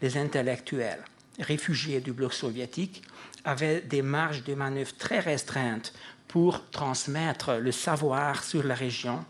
les 0.00 0.16
intellectuels 0.16 1.04
réfugiés 1.38 2.00
du 2.00 2.12
bloc 2.12 2.32
soviétique 2.32 3.02
avaient 3.44 3.80
des 3.80 4.02
marges 4.02 4.44
de 4.44 4.54
manœuvre 4.54 4.94
très 4.96 5.20
restreintes 5.20 5.92
pour 6.28 6.68
transmettre 6.70 7.54
le 7.54 7.72
savoir 7.72 8.42
sur 8.42 8.62
la 8.62 8.74
région 8.74 9.24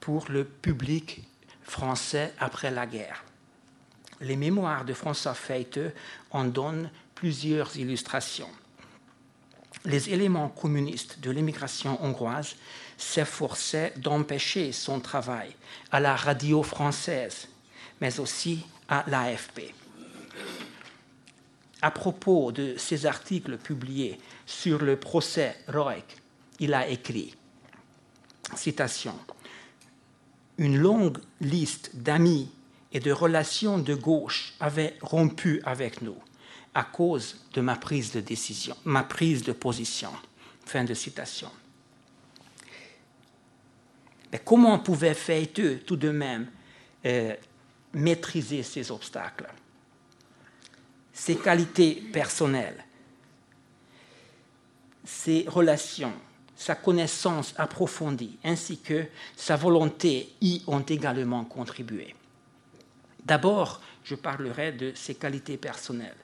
pour 0.00 0.26
le 0.28 0.44
public 0.44 1.22
français 1.62 2.32
après 2.38 2.70
la 2.70 2.86
guerre. 2.86 3.24
Les 4.20 4.36
mémoires 4.36 4.84
de 4.84 4.94
François 4.94 5.34
Feite 5.34 5.80
en 6.30 6.44
donnent 6.44 6.90
plusieurs 7.14 7.76
illustrations. 7.76 8.48
Les 9.84 10.10
éléments 10.10 10.48
communistes 10.48 11.20
de 11.20 11.30
l'immigration 11.30 12.02
hongroise 12.04 12.56
s'efforçaient 12.96 13.92
d'empêcher 13.96 14.72
son 14.72 15.00
travail 15.00 15.54
à 15.92 16.00
la 16.00 16.16
radio 16.16 16.62
française, 16.62 17.48
mais 18.00 18.18
aussi 18.18 18.64
à 18.88 19.04
l'AFP. 19.06 19.74
À 21.82 21.90
propos 21.90 22.52
de 22.52 22.74
ces 22.78 23.06
articles 23.06 23.58
publiés 23.58 24.18
sur 24.46 24.82
le 24.82 24.96
procès 24.96 25.56
Roek, 25.68 26.16
il 26.58 26.74
a 26.74 26.88
écrit, 26.88 27.34
citation, 28.54 29.14
Une 30.58 30.78
longue 30.78 31.18
liste 31.40 31.96
d'amis 31.96 32.50
et 32.92 33.00
de 33.00 33.12
relations 33.12 33.78
de 33.78 33.94
gauche 33.94 34.54
avait 34.60 34.96
rompu 35.02 35.60
avec 35.64 36.00
nous 36.00 36.16
à 36.74 36.84
cause 36.84 37.36
de 37.54 37.62
ma 37.62 37.76
prise 37.76 38.12
de 38.12 38.20
décision, 38.20 38.76
ma 38.84 39.02
prise 39.02 39.42
de 39.42 39.52
position. 39.52 40.10
Fin 40.66 40.84
de 40.84 40.94
citation. 40.94 41.50
Mais 44.32 44.40
comment 44.44 44.78
pouvait 44.80 45.14
Feiteux 45.14 45.78
tout 45.86 45.96
de 45.96 46.10
même 46.10 46.50
euh, 47.06 47.34
maîtriser 47.94 48.62
ces 48.62 48.90
obstacles? 48.90 49.46
Ses 51.12 51.36
qualités 51.36 51.94
personnelles, 51.94 52.84
ses 55.04 55.46
relations, 55.48 56.12
sa 56.56 56.74
connaissance 56.74 57.54
approfondie 57.56 58.38
ainsi 58.42 58.78
que 58.78 59.04
sa 59.36 59.56
volonté 59.56 60.34
y 60.40 60.62
ont 60.66 60.80
également 60.80 61.44
contribué. 61.44 62.14
D'abord, 63.24 63.80
je 64.04 64.14
parlerai 64.14 64.72
de 64.72 64.92
ses 64.94 65.14
qualités 65.14 65.56
personnelles 65.56 66.16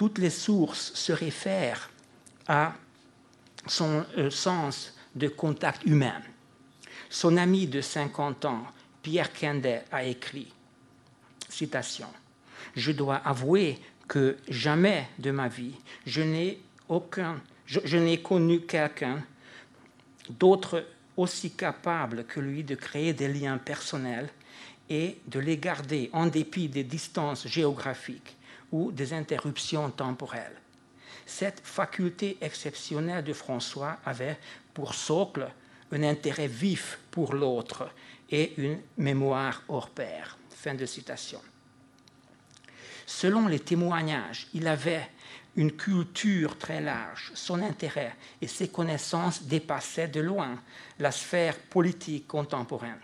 toutes 0.00 0.16
les 0.16 0.30
sources 0.30 0.94
se 0.94 1.12
réfèrent 1.12 1.90
à 2.48 2.72
son 3.66 4.02
euh, 4.16 4.30
sens 4.30 4.94
de 5.14 5.28
contact 5.28 5.84
humain. 5.84 6.22
Son 7.10 7.36
ami 7.36 7.66
de 7.66 7.82
50 7.82 8.46
ans, 8.46 8.64
Pierre 9.02 9.30
Kendet, 9.30 9.84
a 9.92 10.04
écrit, 10.04 10.54
citation, 11.50 12.06
Je 12.74 12.92
dois 12.92 13.16
avouer 13.16 13.78
que 14.08 14.38
jamais 14.48 15.06
de 15.18 15.32
ma 15.32 15.48
vie 15.48 15.74
je 16.06 16.22
n'ai 16.22 16.62
aucun, 16.88 17.38
je 17.70 17.96
n'ai 17.96 18.20
connu 18.20 18.62
quelqu'un 18.62 19.22
d'autre 20.28 20.84
aussi 21.16 21.52
capable 21.52 22.24
que 22.24 22.40
lui 22.40 22.64
de 22.64 22.74
créer 22.74 23.12
des 23.12 23.28
liens 23.28 23.58
personnels 23.58 24.28
et 24.88 25.18
de 25.26 25.38
les 25.38 25.56
garder 25.56 26.10
en 26.12 26.26
dépit 26.26 26.68
des 26.68 26.84
distances 26.84 27.46
géographiques 27.46 28.36
ou 28.72 28.90
des 28.90 29.12
interruptions 29.12 29.90
temporelles. 29.90 30.56
Cette 31.26 31.60
faculté 31.62 32.38
exceptionnelle 32.40 33.22
de 33.22 33.32
François 33.32 33.98
avait 34.04 34.38
pour 34.74 34.94
socle 34.94 35.48
un 35.92 36.02
intérêt 36.02 36.48
vif 36.48 36.98
pour 37.10 37.34
l'autre 37.34 37.90
et 38.30 38.54
une 38.56 38.80
mémoire 38.96 39.62
hors 39.68 39.90
pair. 39.90 40.38
Fin 40.50 40.74
de 40.74 40.86
citation. 40.86 41.40
Selon 43.10 43.48
les 43.48 43.58
témoignages, 43.58 44.46
il 44.54 44.68
avait 44.68 45.10
une 45.56 45.72
culture 45.72 46.56
très 46.56 46.80
large. 46.80 47.32
Son 47.34 47.60
intérêt 47.60 48.14
et 48.40 48.46
ses 48.46 48.68
connaissances 48.68 49.42
dépassaient 49.42 50.06
de 50.06 50.20
loin 50.20 50.56
la 51.00 51.10
sphère 51.10 51.58
politique 51.58 52.28
contemporaine. 52.28 53.00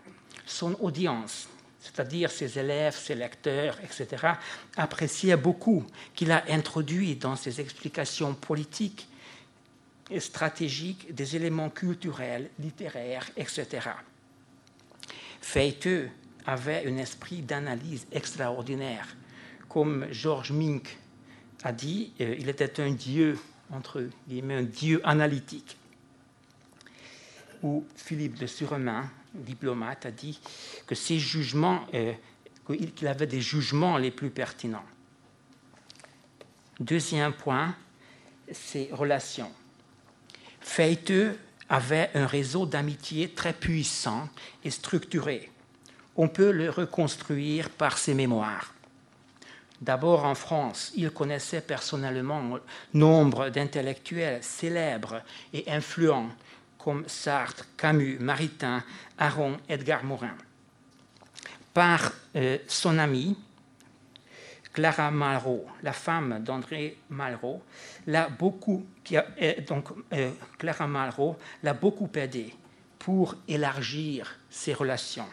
Son 0.47 0.77
audience 0.81 1.49
c'est-à-dire 1.81 2.33
ses 2.33 2.59
élèves, 2.59 2.97
ses 2.97 3.15
lecteurs, 3.15 3.79
etc., 3.85 4.33
appréciaient 4.77 5.37
beaucoup 5.37 5.85
qu'il 6.17 6.33
a 6.33 6.43
introduit 6.49 7.15
dans 7.15 7.37
ses 7.37 7.61
explications 7.61 8.35
politiques 8.35 9.09
et 10.11 10.19
stratégiques 10.19 11.15
des 11.15 11.37
éléments 11.37 11.71
culturels, 11.71 12.51
littéraires, 12.59 13.29
etc. 13.37 13.91
Feiteux 15.41 16.11
avait 16.45 16.89
un 16.89 16.97
esprit 16.97 17.43
d'analyse 17.43 18.07
extraordinaire. 18.11 19.07
Comme 19.77 20.11
Georges 20.11 20.53
Mink 20.53 20.97
a 21.63 21.71
dit, 21.71 22.15
euh, 22.23 22.35
il 22.39 22.49
était 22.49 22.81
un 22.81 22.93
dieu, 22.93 23.39
entre 23.71 24.09
guillemets, 24.27 24.55
un 24.55 24.63
dieu 24.63 25.03
analytique. 25.05 25.77
Ou 27.63 27.85
Philippe 27.95 28.39
de 28.39 28.47
Suremain 28.47 29.11
diplomate, 29.35 30.07
a 30.07 30.11
dit 30.11 30.41
que 30.87 30.95
ses 30.95 31.19
jugements, 31.19 31.87
euh, 31.93 32.15
qu'il 32.97 33.07
avait 33.07 33.27
des 33.27 33.43
jugements 33.43 33.99
les 33.99 34.11
plus 34.11 34.31
pertinents. 34.31 34.87
Deuxième 36.81 37.35
point, 37.35 37.77
ses 38.51 38.89
relations. 38.93 39.53
Feiteux 40.59 41.39
avait 41.69 42.11
un 42.15 42.27
réseau 42.27 42.65
d'amitié 42.65 43.29
très 43.29 43.53
puissant 43.53 44.31
et 44.65 44.71
structuré. 44.71 45.51
On 46.17 46.29
peut 46.29 46.51
le 46.51 46.71
reconstruire 46.71 47.69
par 47.69 47.99
ses 47.99 48.15
mémoires. 48.15 48.73
D'abord 49.81 50.25
en 50.25 50.35
France, 50.35 50.93
il 50.97 51.11
connaissait 51.11 51.61
personnellement 51.61 52.59
nombre 52.95 53.51
d'intellectuels 53.51 54.43
célèbres 54.43 55.23
et 55.53 55.71
influents 55.71 56.31
comme 56.79 57.05
Sartre, 57.09 57.67
Camus, 57.77 58.19
Maritain, 58.21 58.83
Aron, 59.19 59.57
Edgar 59.69 60.05
Morin. 60.05 60.37
Par 61.75 62.13
euh, 62.37 62.59
son 62.69 62.97
amie, 62.99 63.37
Clara 64.73 65.11
Malraux, 65.11 65.67
la 65.83 65.93
femme 65.93 66.43
d'André 66.45 66.99
Malraux, 67.11 67.63
l'a 68.07 68.29
beaucoup, 68.29 68.87
euh, 69.13 69.23
euh, 70.13 70.31
Clara 70.59 70.87
Malraux 70.87 71.37
l'a 71.63 71.75
beaucoup 71.75 72.11
aidé 72.15 72.55
pour 72.99 73.35
élargir 73.49 74.39
ses 74.49 74.73
relations. 74.73 75.29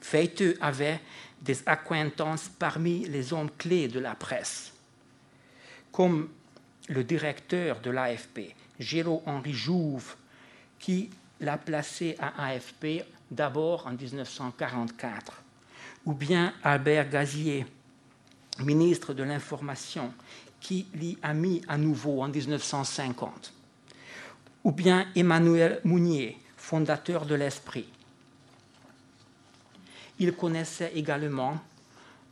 Feiteux 0.00 0.56
avait 0.60 1.00
des 1.42 1.58
acquaintances 1.66 2.50
parmi 2.58 3.06
les 3.06 3.32
hommes 3.32 3.50
clés 3.56 3.88
de 3.88 4.00
la 4.00 4.14
presse, 4.14 4.72
comme 5.92 6.28
le 6.88 7.04
directeur 7.04 7.80
de 7.80 7.90
l'AFP, 7.90 8.54
Géraud-Henri 8.78 9.52
Jouve, 9.52 10.16
qui 10.78 11.10
l'a 11.40 11.58
placé 11.58 12.16
à 12.18 12.46
AFP 12.46 13.04
d'abord 13.30 13.86
en 13.86 13.92
1944, 13.92 15.42
ou 16.06 16.14
bien 16.14 16.54
Albert 16.62 17.10
Gazier, 17.10 17.66
ministre 18.60 19.14
de 19.14 19.22
l'Information, 19.22 20.12
qui 20.60 20.86
l'y 20.94 21.18
a 21.22 21.34
mis 21.34 21.62
à 21.68 21.78
nouveau 21.78 22.22
en 22.22 22.28
1950, 22.28 23.52
ou 24.64 24.72
bien 24.72 25.06
Emmanuel 25.14 25.80
Mounier, 25.84 26.38
fondateur 26.56 27.26
de 27.26 27.34
l'Esprit. 27.34 27.88
Il 30.18 30.32
connaissait 30.32 30.92
également 30.94 31.58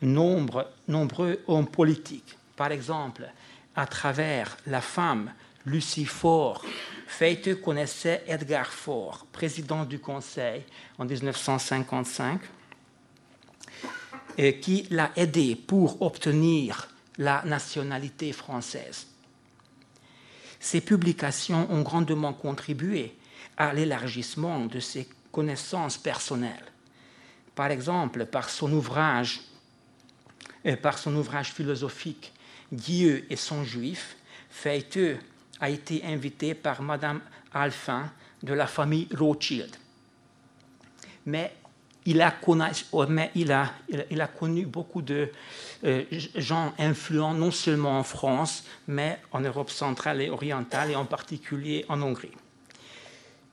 nombre, 0.03 0.71
nombreux 0.89 1.41
hommes 1.47 1.69
politiques, 1.69 2.37
par 2.57 2.73
exemple 2.73 3.29
à 3.75 3.87
travers 3.87 4.57
la 4.67 4.81
femme 4.81 5.33
Lucie 5.67 6.07
Faure. 6.07 6.65
Feite 7.07 7.61
connaissait 7.61 8.25
Edgar 8.27 8.67
Faure, 8.67 9.27
président 9.31 9.85
du 9.85 9.99
Conseil 9.99 10.65
en 10.99 11.05
1955, 11.05 12.41
et 14.39 14.59
qui 14.59 14.87
l'a 14.91 15.13
aidé 15.15 15.55
pour 15.55 16.03
obtenir 16.03 16.89
la 17.19 17.43
nationalité 17.45 18.33
française. 18.33 19.07
Ces 20.59 20.81
publications 20.81 21.71
ont 21.71 21.83
grandement 21.83 22.33
contribué 22.33 23.15
à 23.57 23.73
l'élargissement 23.73 24.67
de 24.67 24.81
ses 24.81 25.09
connaissances 25.31 25.97
personnelles. 25.97 26.73
Par 27.57 27.71
exemple, 27.71 28.27
par 28.27 28.51
son 28.51 28.71
ouvrage, 28.73 29.41
euh, 30.67 30.77
par 30.77 30.99
son 30.99 31.17
ouvrage 31.17 31.53
philosophique 31.53 32.33
Dieu 32.71 33.27
et 33.31 33.37
son 33.37 33.65
juif, 33.65 34.17
Feiteux 34.51 35.19
a 35.61 35.71
été 35.71 36.05
invité 36.05 36.55
par 36.55 36.83
Madame 36.83 37.21
Alphin 37.53 38.13
de 38.43 38.53
la 38.53 38.67
famille 38.67 39.09
Rothschild. 39.17 39.75
Mais 41.25 41.55
il 42.05 42.21
a, 42.21 42.29
a 42.29 44.27
connu 44.29 44.67
beaucoup 44.67 45.01
de 45.01 45.31
euh, 45.85 46.05
gens 46.35 46.75
influents, 46.79 47.33
non 47.33 47.51
seulement 47.51 47.99
en 47.99 48.03
France, 48.03 48.65
mais 48.87 49.19
en 49.33 49.41
Europe 49.41 49.71
centrale 49.71 50.21
et 50.21 50.29
orientale, 50.29 50.91
et 50.91 50.97
en 50.97 51.07
particulier 51.07 51.87
en 51.89 52.03
Hongrie. 52.03 52.37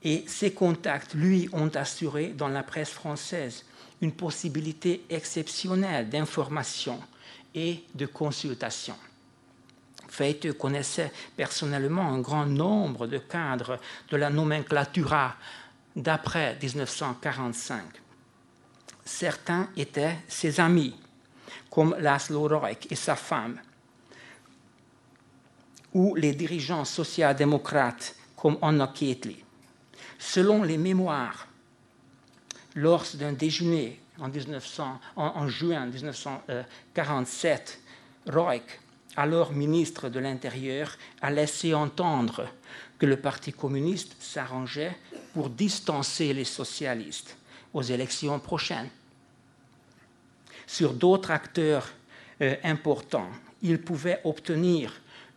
Et 0.02 0.24
ces 0.26 0.52
contacts, 0.52 1.14
lui, 1.14 1.48
ont 1.52 1.70
assuré 1.74 2.28
dans 2.28 2.48
la 2.48 2.62
presse 2.62 2.90
française 2.90 3.64
une 4.00 4.12
possibilité 4.12 5.04
exceptionnelle 5.08 6.08
d'information 6.08 7.00
et 7.54 7.84
de 7.94 8.06
consultation. 8.06 8.96
Feite 10.08 10.52
connaissait 10.58 11.12
personnellement 11.36 12.08
un 12.08 12.20
grand 12.20 12.46
nombre 12.46 13.06
de 13.06 13.18
cadres 13.18 13.78
de 14.10 14.16
la 14.16 14.30
nomenclatura 14.30 15.36
d'après 15.96 16.56
1945. 16.60 17.82
Certains 19.04 19.68
étaient 19.76 20.18
ses 20.28 20.60
amis, 20.60 20.94
comme 21.70 21.96
Laszlo 21.98 22.48
Rojk 22.48 22.90
et 22.90 22.96
sa 22.96 23.16
femme, 23.16 23.60
ou 25.92 26.14
les 26.14 26.32
dirigeants 26.32 26.84
social-démocrates 26.84 28.14
comme 28.36 28.58
Anna 28.62 28.92
Ketli. 28.94 29.42
Selon 30.18 30.62
les 30.62 30.78
mémoires, 30.78 31.46
lors 32.74 33.04
d'un 33.14 33.32
déjeuner 33.32 34.00
en, 34.20 34.28
1900, 34.28 35.00
en, 35.16 35.48
juin 35.48 35.86
1947, 35.86 37.80
Rojk 38.26 38.80
alors 39.16 39.52
ministre 39.52 40.08
de 40.08 40.18
l'Intérieur, 40.18 40.96
a 41.22 41.30
laissé 41.30 41.74
entendre 41.74 42.48
que 42.98 43.06
le 43.06 43.16
Parti 43.16 43.52
communiste 43.52 44.16
s'arrangeait 44.20 44.96
pour 45.32 45.50
distancer 45.50 46.32
les 46.32 46.44
socialistes 46.44 47.36
aux 47.72 47.82
élections 47.82 48.38
prochaines. 48.38 48.88
Sur 50.66 50.94
d'autres 50.94 51.30
acteurs 51.30 51.88
euh, 52.40 52.56
importants, 52.64 53.30
il 53.62 53.80
pouvait 53.80 54.20
obtenir 54.24 54.92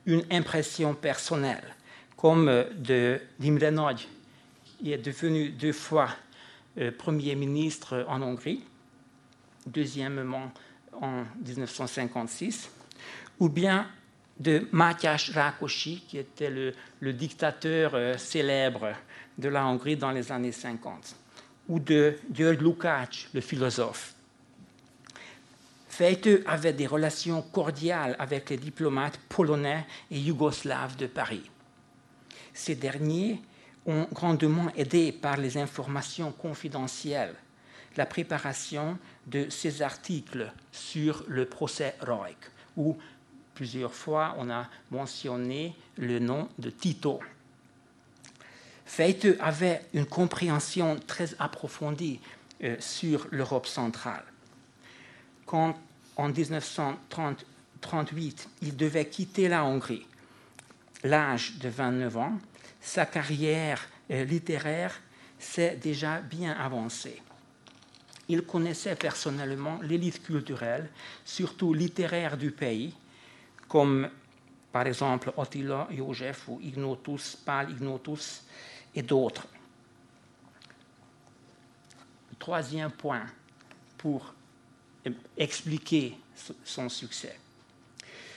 une 0.05 0.23
impression 0.31 0.93
personnelle, 0.93 1.75
comme 2.15 2.47
euh, 2.47 2.63
de 2.75 3.19
d'Imre 3.39 3.95
qui 4.79 4.93
est 4.93 4.97
devenu 4.97 5.49
deux 5.49 5.73
fois 5.73 6.09
euh, 6.09 6.26
Premier 6.97 7.35
ministre 7.35 8.05
en 8.07 8.21
Hongrie, 8.21 8.63
deuxièmement 9.65 10.51
en 11.01 11.23
1956, 11.45 12.69
ou 13.39 13.49
bien 13.49 13.87
de 14.39 14.67
Mátyás 14.71 15.31
Rákosi, 15.33 16.03
qui 16.07 16.17
était 16.17 16.49
le, 16.49 17.13
dictateur 17.13 17.95
euh, 17.95 18.17
célèbre 18.17 18.93
de 19.37 19.49
la 19.49 19.65
Hongrie 19.65 19.97
dans 19.97 20.11
les 20.11 20.31
années 20.31 20.51
50, 20.51 21.15
ou 21.69 21.79
de 21.79 22.17
György 22.31 22.63
Lukács, 22.63 23.29
le 23.33 23.41
philosophe. 23.41 24.13
Feite 25.89 26.29
avait 26.45 26.73
des 26.73 26.85
relations 26.85 27.41
cordiales 27.41 28.15
avec 28.19 28.51
les 28.51 28.57
diplomates 28.57 29.19
polonais 29.29 29.85
et 30.11 30.19
yougoslaves 30.19 30.95
de 30.95 31.07
Paris. 31.07 31.49
Ces 32.53 32.75
derniers 32.75 33.41
ont 33.87 34.07
grandement 34.13 34.69
aidé 34.75 35.11
par 35.11 35.37
les 35.37 35.57
informations 35.57 36.31
confidentielles 36.31 37.35
la 37.95 38.05
préparation 38.05 38.99
de 39.25 39.49
ces 39.49 39.81
articles 39.81 40.53
sur 40.71 41.23
le 41.27 41.45
procès 41.45 41.95
Roig, 42.05 42.35
ou 42.75 42.95
Plusieurs 43.57 43.93
fois, 43.95 44.35
on 44.37 44.49
a 44.51 44.67
mentionné 44.91 45.73
le 45.97 46.19
nom 46.19 46.47
de 46.59 46.69
Tito. 46.69 47.19
Feite 48.85 49.25
avait 49.39 49.83
une 49.95 50.05
compréhension 50.05 50.99
très 51.07 51.29
approfondie 51.39 52.19
euh, 52.63 52.75
sur 52.79 53.25
l'Europe 53.31 53.65
centrale. 53.65 54.23
Quand, 55.47 55.75
en 56.17 56.29
1938, 56.29 58.47
il 58.61 58.77
devait 58.77 59.07
quitter 59.07 59.47
la 59.47 59.65
Hongrie, 59.65 60.05
l'âge 61.03 61.57
de 61.57 61.69
29 61.69 62.15
ans, 62.15 62.37
sa 62.87 63.05
carrière 63.05 63.81
euh, 64.11 64.23
littéraire 64.23 64.97
s'est 65.37 65.75
déjà 65.75 66.21
bien 66.21 66.53
avancée. 66.53 67.21
Il 68.29 68.43
connaissait 68.43 68.95
personnellement 68.95 69.79
l'élite 69.81 70.23
culturelle, 70.23 70.89
surtout 71.25 71.73
littéraire 71.73 72.37
du 72.37 72.51
pays, 72.51 72.93
comme 73.67 74.09
par 74.71 74.87
exemple 74.87 75.33
Attila 75.37 75.89
Joseph 75.91 76.47
ou 76.47 76.61
Ignotus, 76.61 77.35
Pal 77.35 77.71
Ignotus 77.71 78.43
et 78.95 79.01
d'autres. 79.01 79.47
Troisième 82.39 82.91
point 82.91 83.25
pour 83.97 84.33
expliquer 85.35 86.17
son 86.63 86.87
succès. 86.87 87.37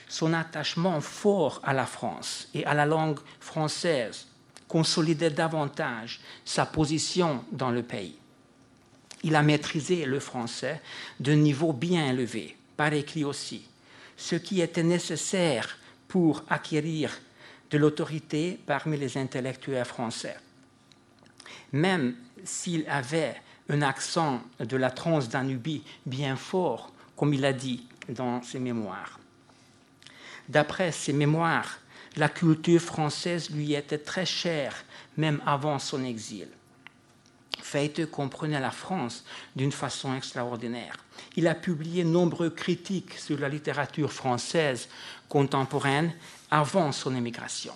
Son 0.09 0.33
attachement 0.33 0.99
fort 0.99 1.61
à 1.63 1.71
la 1.71 1.85
France 1.85 2.49
et 2.53 2.65
à 2.65 2.73
la 2.73 2.85
langue 2.85 3.19
française 3.39 4.27
consolidait 4.71 5.31
davantage 5.31 6.21
sa 6.45 6.65
position 6.65 7.43
dans 7.51 7.71
le 7.71 7.83
pays. 7.83 8.15
Il 9.21 9.35
a 9.35 9.43
maîtrisé 9.43 10.05
le 10.05 10.21
français 10.21 10.81
d'un 11.19 11.35
niveau 11.35 11.73
bien 11.73 12.07
élevé, 12.07 12.55
par 12.77 12.93
écrit 12.93 13.25
aussi, 13.25 13.67
ce 14.15 14.37
qui 14.37 14.61
était 14.61 14.81
nécessaire 14.81 15.77
pour 16.07 16.45
acquérir 16.49 17.11
de 17.69 17.77
l'autorité 17.77 18.57
parmi 18.65 18.95
les 18.95 19.17
intellectuels 19.17 19.83
français. 19.83 20.37
Même 21.73 22.15
s'il 22.45 22.87
avait 22.87 23.41
un 23.67 23.81
accent 23.81 24.41
de 24.57 24.77
la 24.77 24.89
Transdanubie 24.89 25.83
bien 26.05 26.37
fort, 26.37 26.93
comme 27.17 27.33
il 27.33 27.43
a 27.43 27.51
dit 27.51 27.85
dans 28.07 28.41
ses 28.41 28.59
mémoires. 28.59 29.19
D'après 30.47 30.93
ses 30.93 31.11
mémoires, 31.11 31.79
la 32.17 32.29
culture 32.29 32.81
française 32.81 33.49
lui 33.49 33.73
était 33.73 33.97
très 33.97 34.25
chère, 34.25 34.83
même 35.17 35.41
avant 35.45 35.79
son 35.79 36.03
exil. 36.03 36.47
Feite 37.61 38.09
comprenait 38.09 38.59
la 38.59 38.71
France 38.71 39.23
d'une 39.55 39.71
façon 39.71 40.15
extraordinaire. 40.15 40.95
Il 41.35 41.47
a 41.47 41.55
publié 41.55 42.03
nombreux 42.03 42.49
critiques 42.49 43.13
sur 43.13 43.39
la 43.39 43.47
littérature 43.47 44.11
française 44.11 44.89
contemporaine 45.29 46.13
avant 46.49 46.91
son 46.91 47.15
émigration. 47.15 47.73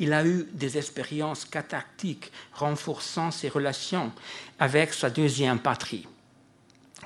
Il 0.00 0.12
a 0.12 0.24
eu 0.24 0.48
des 0.52 0.78
expériences 0.78 1.44
cathartiques 1.44 2.32
renforçant 2.52 3.30
ses 3.30 3.48
relations 3.48 4.12
avec 4.58 4.94
sa 4.94 5.10
deuxième 5.10 5.58
patrie. 5.58 6.06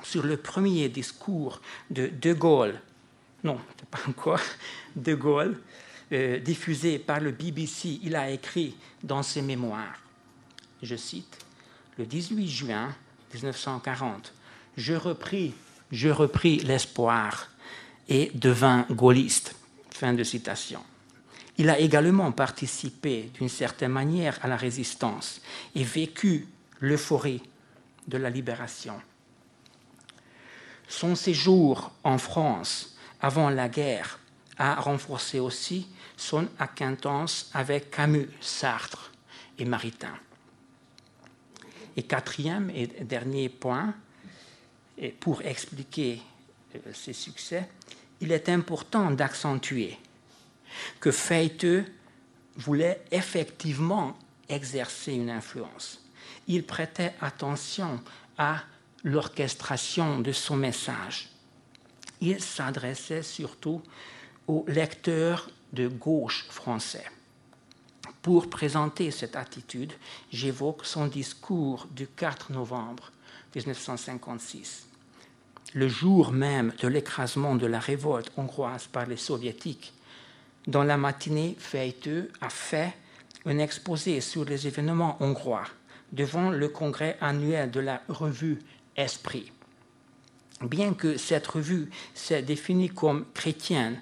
Sur 0.03 0.23
le 0.23 0.37
premier 0.37 0.89
discours 0.89 1.61
de 1.89 2.07
De 2.07 2.33
Gaulle, 2.33 2.79
non, 3.43 3.59
pas 3.89 3.99
encore, 4.07 4.41
De 4.95 5.15
Gaulle, 5.15 5.59
euh, 6.13 6.39
diffusé 6.39 6.99
par 6.99 7.19
le 7.19 7.31
BBC, 7.31 7.99
il 8.03 8.15
a 8.15 8.29
écrit 8.29 8.75
dans 9.03 9.23
ses 9.23 9.41
mémoires, 9.41 9.99
je 10.81 10.95
cite, 10.95 11.39
le 11.97 12.05
18 12.05 12.47
juin 12.47 12.95
1940, 13.33 14.31
je 14.77 14.93
repris, 14.93 15.53
je 15.91 16.09
repris 16.09 16.59
l'espoir 16.59 17.49
et 18.09 18.31
devins 18.35 18.85
gaulliste. 18.91 19.55
Fin 19.89 20.13
de 20.13 20.23
citation. 20.23 20.83
Il 21.57 21.69
a 21.69 21.79
également 21.79 22.31
participé 22.31 23.31
d'une 23.35 23.49
certaine 23.49 23.91
manière 23.91 24.39
à 24.43 24.47
la 24.47 24.57
résistance 24.57 25.41
et 25.75 25.83
vécu 25.83 26.47
l'euphorie 26.79 27.41
de 28.07 28.17
la 28.17 28.29
libération. 28.29 28.99
Son 30.87 31.15
séjour 31.15 31.91
en 32.03 32.17
France 32.17 32.97
avant 33.21 33.49
la 33.49 33.69
guerre 33.69 34.19
a 34.57 34.75
renforcé 34.75 35.39
aussi 35.39 35.87
son 36.17 36.47
acquaintance 36.59 37.49
avec 37.53 37.91
Camus, 37.91 38.29
Sartre 38.41 39.11
et 39.57 39.65
Maritain. 39.65 40.13
Et 41.95 42.03
quatrième 42.03 42.71
et 42.71 42.87
dernier 42.87 43.49
point, 43.49 43.93
pour 45.19 45.41
expliquer 45.41 46.21
euh, 46.75 46.79
ses 46.93 47.13
succès, 47.13 47.67
il 48.21 48.31
est 48.31 48.49
important 48.49 49.11
d'accentuer 49.11 49.97
que 50.99 51.11
Feiteux 51.11 51.85
voulait 52.55 53.03
effectivement 53.11 54.17
exercer 54.49 55.13
une 55.13 55.29
influence. 55.29 56.03
Il 56.47 56.63
prêtait 56.63 57.13
attention 57.21 58.01
à 58.37 58.63
l'orchestration 59.03 60.19
de 60.19 60.31
son 60.31 60.55
message. 60.55 61.29
Il 62.21 62.41
s'adressait 62.41 63.23
surtout 63.23 63.81
aux 64.47 64.65
lecteurs 64.67 65.49
de 65.73 65.87
gauche 65.87 66.45
français. 66.49 67.05
Pour 68.21 68.49
présenter 68.49 69.11
cette 69.11 69.35
attitude, 69.35 69.93
j'évoque 70.31 70.85
son 70.85 71.07
discours 71.07 71.87
du 71.91 72.07
4 72.07 72.53
novembre 72.53 73.11
1956. 73.55 74.87
Le 75.73 75.87
jour 75.87 76.31
même 76.31 76.73
de 76.79 76.87
l'écrasement 76.87 77.55
de 77.55 77.65
la 77.65 77.79
révolte 77.79 78.31
hongroise 78.37 78.87
par 78.87 79.07
les 79.07 79.17
soviétiques, 79.17 79.93
dans 80.67 80.83
la 80.83 80.97
matinée, 80.97 81.55
Feiteux 81.59 82.31
a 82.39 82.49
fait 82.49 82.93
un 83.45 83.57
exposé 83.57 84.21
sur 84.21 84.45
les 84.45 84.67
événements 84.67 85.17
hongrois 85.19 85.65
devant 86.13 86.49
le 86.49 86.69
congrès 86.69 87.17
annuel 87.19 87.71
de 87.71 87.79
la 87.81 88.01
revue 88.07 88.59
Esprit. 88.95 89.51
Bien 90.63 90.93
que 90.93 91.17
cette 91.17 91.47
revue 91.47 91.89
s'est 92.13 92.41
définie 92.41 92.89
comme 92.89 93.25
chrétienne 93.33 94.01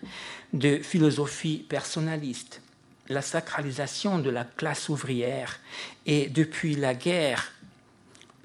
de 0.54 0.78
philosophie 0.78 1.66
personnaliste, 1.68 2.62
la 3.10 3.24
sacralisation 3.24 4.20
de 4.20 4.30
la 4.30 4.44
classe 4.44 4.88
ouvrière 4.90 5.60
et 6.06 6.30
depuis 6.30 6.76
la 6.76 6.94
guerre 6.94 7.52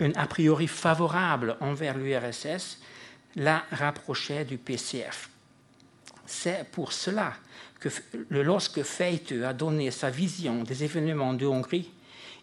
un 0.00 0.12
a 0.14 0.26
priori 0.26 0.66
favorable 0.66 1.56
envers 1.60 1.96
l'URSS 1.96 2.78
la 3.36 3.64
rapprochait 3.70 4.44
du 4.44 4.58
PCF. 4.58 5.30
C'est 6.26 6.66
pour 6.70 6.92
cela 6.92 7.34
que 7.80 7.88
lorsque 8.30 8.82
Feite 8.82 9.32
a 9.44 9.52
donné 9.52 9.90
sa 9.90 10.10
vision 10.10 10.62
des 10.64 10.84
événements 10.84 11.34
de 11.34 11.46
Hongrie, 11.46 11.90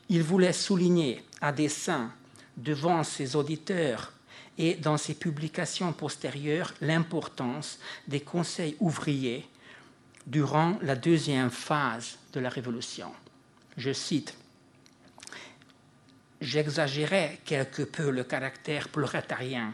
il 0.10 0.24
voulait 0.24 0.54
souligner 0.54 1.24
à 1.42 1.52
dessein 1.52 2.12
devant 2.58 3.04
ses 3.04 3.36
auditeurs 3.36 4.13
et 4.58 4.76
dans 4.76 4.98
ses 4.98 5.14
publications 5.14 5.94
postérieures 5.94 6.74
l'importance 6.82 7.80
des 8.08 8.22
conseils 8.22 8.76
ouvriers 8.80 9.48
durant 10.28 10.78
la 10.82 10.96
deuxième 10.96 11.50
phase 11.50 12.18
de 12.34 12.40
la 12.40 12.50
Révolution. 12.50 13.12
Je 13.78 13.92
cite 13.92 14.36
J'exagérais 16.42 17.40
quelque 17.46 17.84
peu 17.84 18.10
le 18.10 18.26
caractère 18.26 18.90
prolétarien 18.90 19.74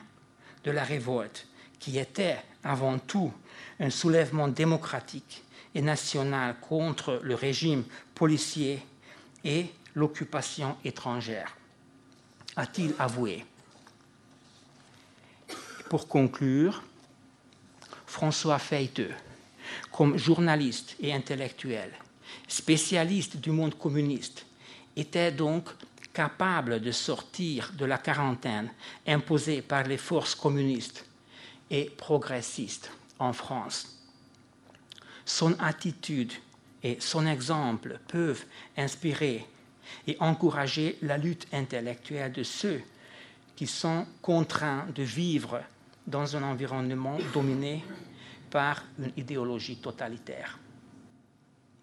de 0.64 0.72
la 0.72 0.84
révolte, 0.84 1.48
qui 1.80 1.98
était 1.98 2.38
avant 2.64 3.00
tout 3.00 3.34
un 3.80 3.90
soulèvement 3.90 4.48
démocratique 4.48 5.44
et 5.74 5.82
national 5.82 6.58
contre 6.62 7.22
le 7.24 7.36
régime 7.36 7.84
policier 8.14 8.86
et 9.44 9.68
l'occupation 9.96 10.78
étrangère, 10.84 11.56
a-t-il 12.56 12.94
avoué. 13.00 13.46
Pour 15.90 16.08
conclure, 16.08 16.84
François 18.06 18.60
Feiteux, 18.60 19.10
comme 19.92 20.18
journaliste 20.18 20.96
et 21.00 21.12
intellectuel, 21.12 21.92
spécialiste 22.48 23.38
du 23.38 23.50
monde 23.50 23.76
communiste, 23.76 24.46
était 24.96 25.32
donc 25.32 25.68
capable 26.14 26.80
de 26.80 26.92
sortir 26.92 27.74
de 27.76 27.86
la 27.86 27.98
quarantaine 27.98 28.72
imposée 29.08 29.64
par 29.64 29.82
les 29.84 29.98
forces 29.98 30.36
communistes 30.36 31.06
et 31.72 31.86
progressistes 31.86 32.92
en 33.18 33.34
France. 33.34 34.00
Son 35.26 35.60
attitude 35.60 36.34
et 36.84 36.98
son 37.00 37.26
exemple 37.26 38.00
peuvent 38.08 38.46
inspirer 38.78 39.44
et 40.06 40.18
encourager 40.20 41.00
la 41.02 41.18
lutte 41.18 41.48
intellectuelle 41.52 42.32
de 42.32 42.44
ceux 42.44 42.80
qui 43.56 43.66
sont 43.66 44.06
contraints 44.22 44.86
de 44.94 45.02
vivre 45.02 45.64
dans 46.10 46.36
un 46.36 46.44
environnement 46.44 47.18
dominé 47.34 47.84
par 48.50 48.84
une 48.98 49.12
idéologie 49.16 49.78
totalitaire. 49.78 50.58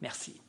Merci. 0.02 0.40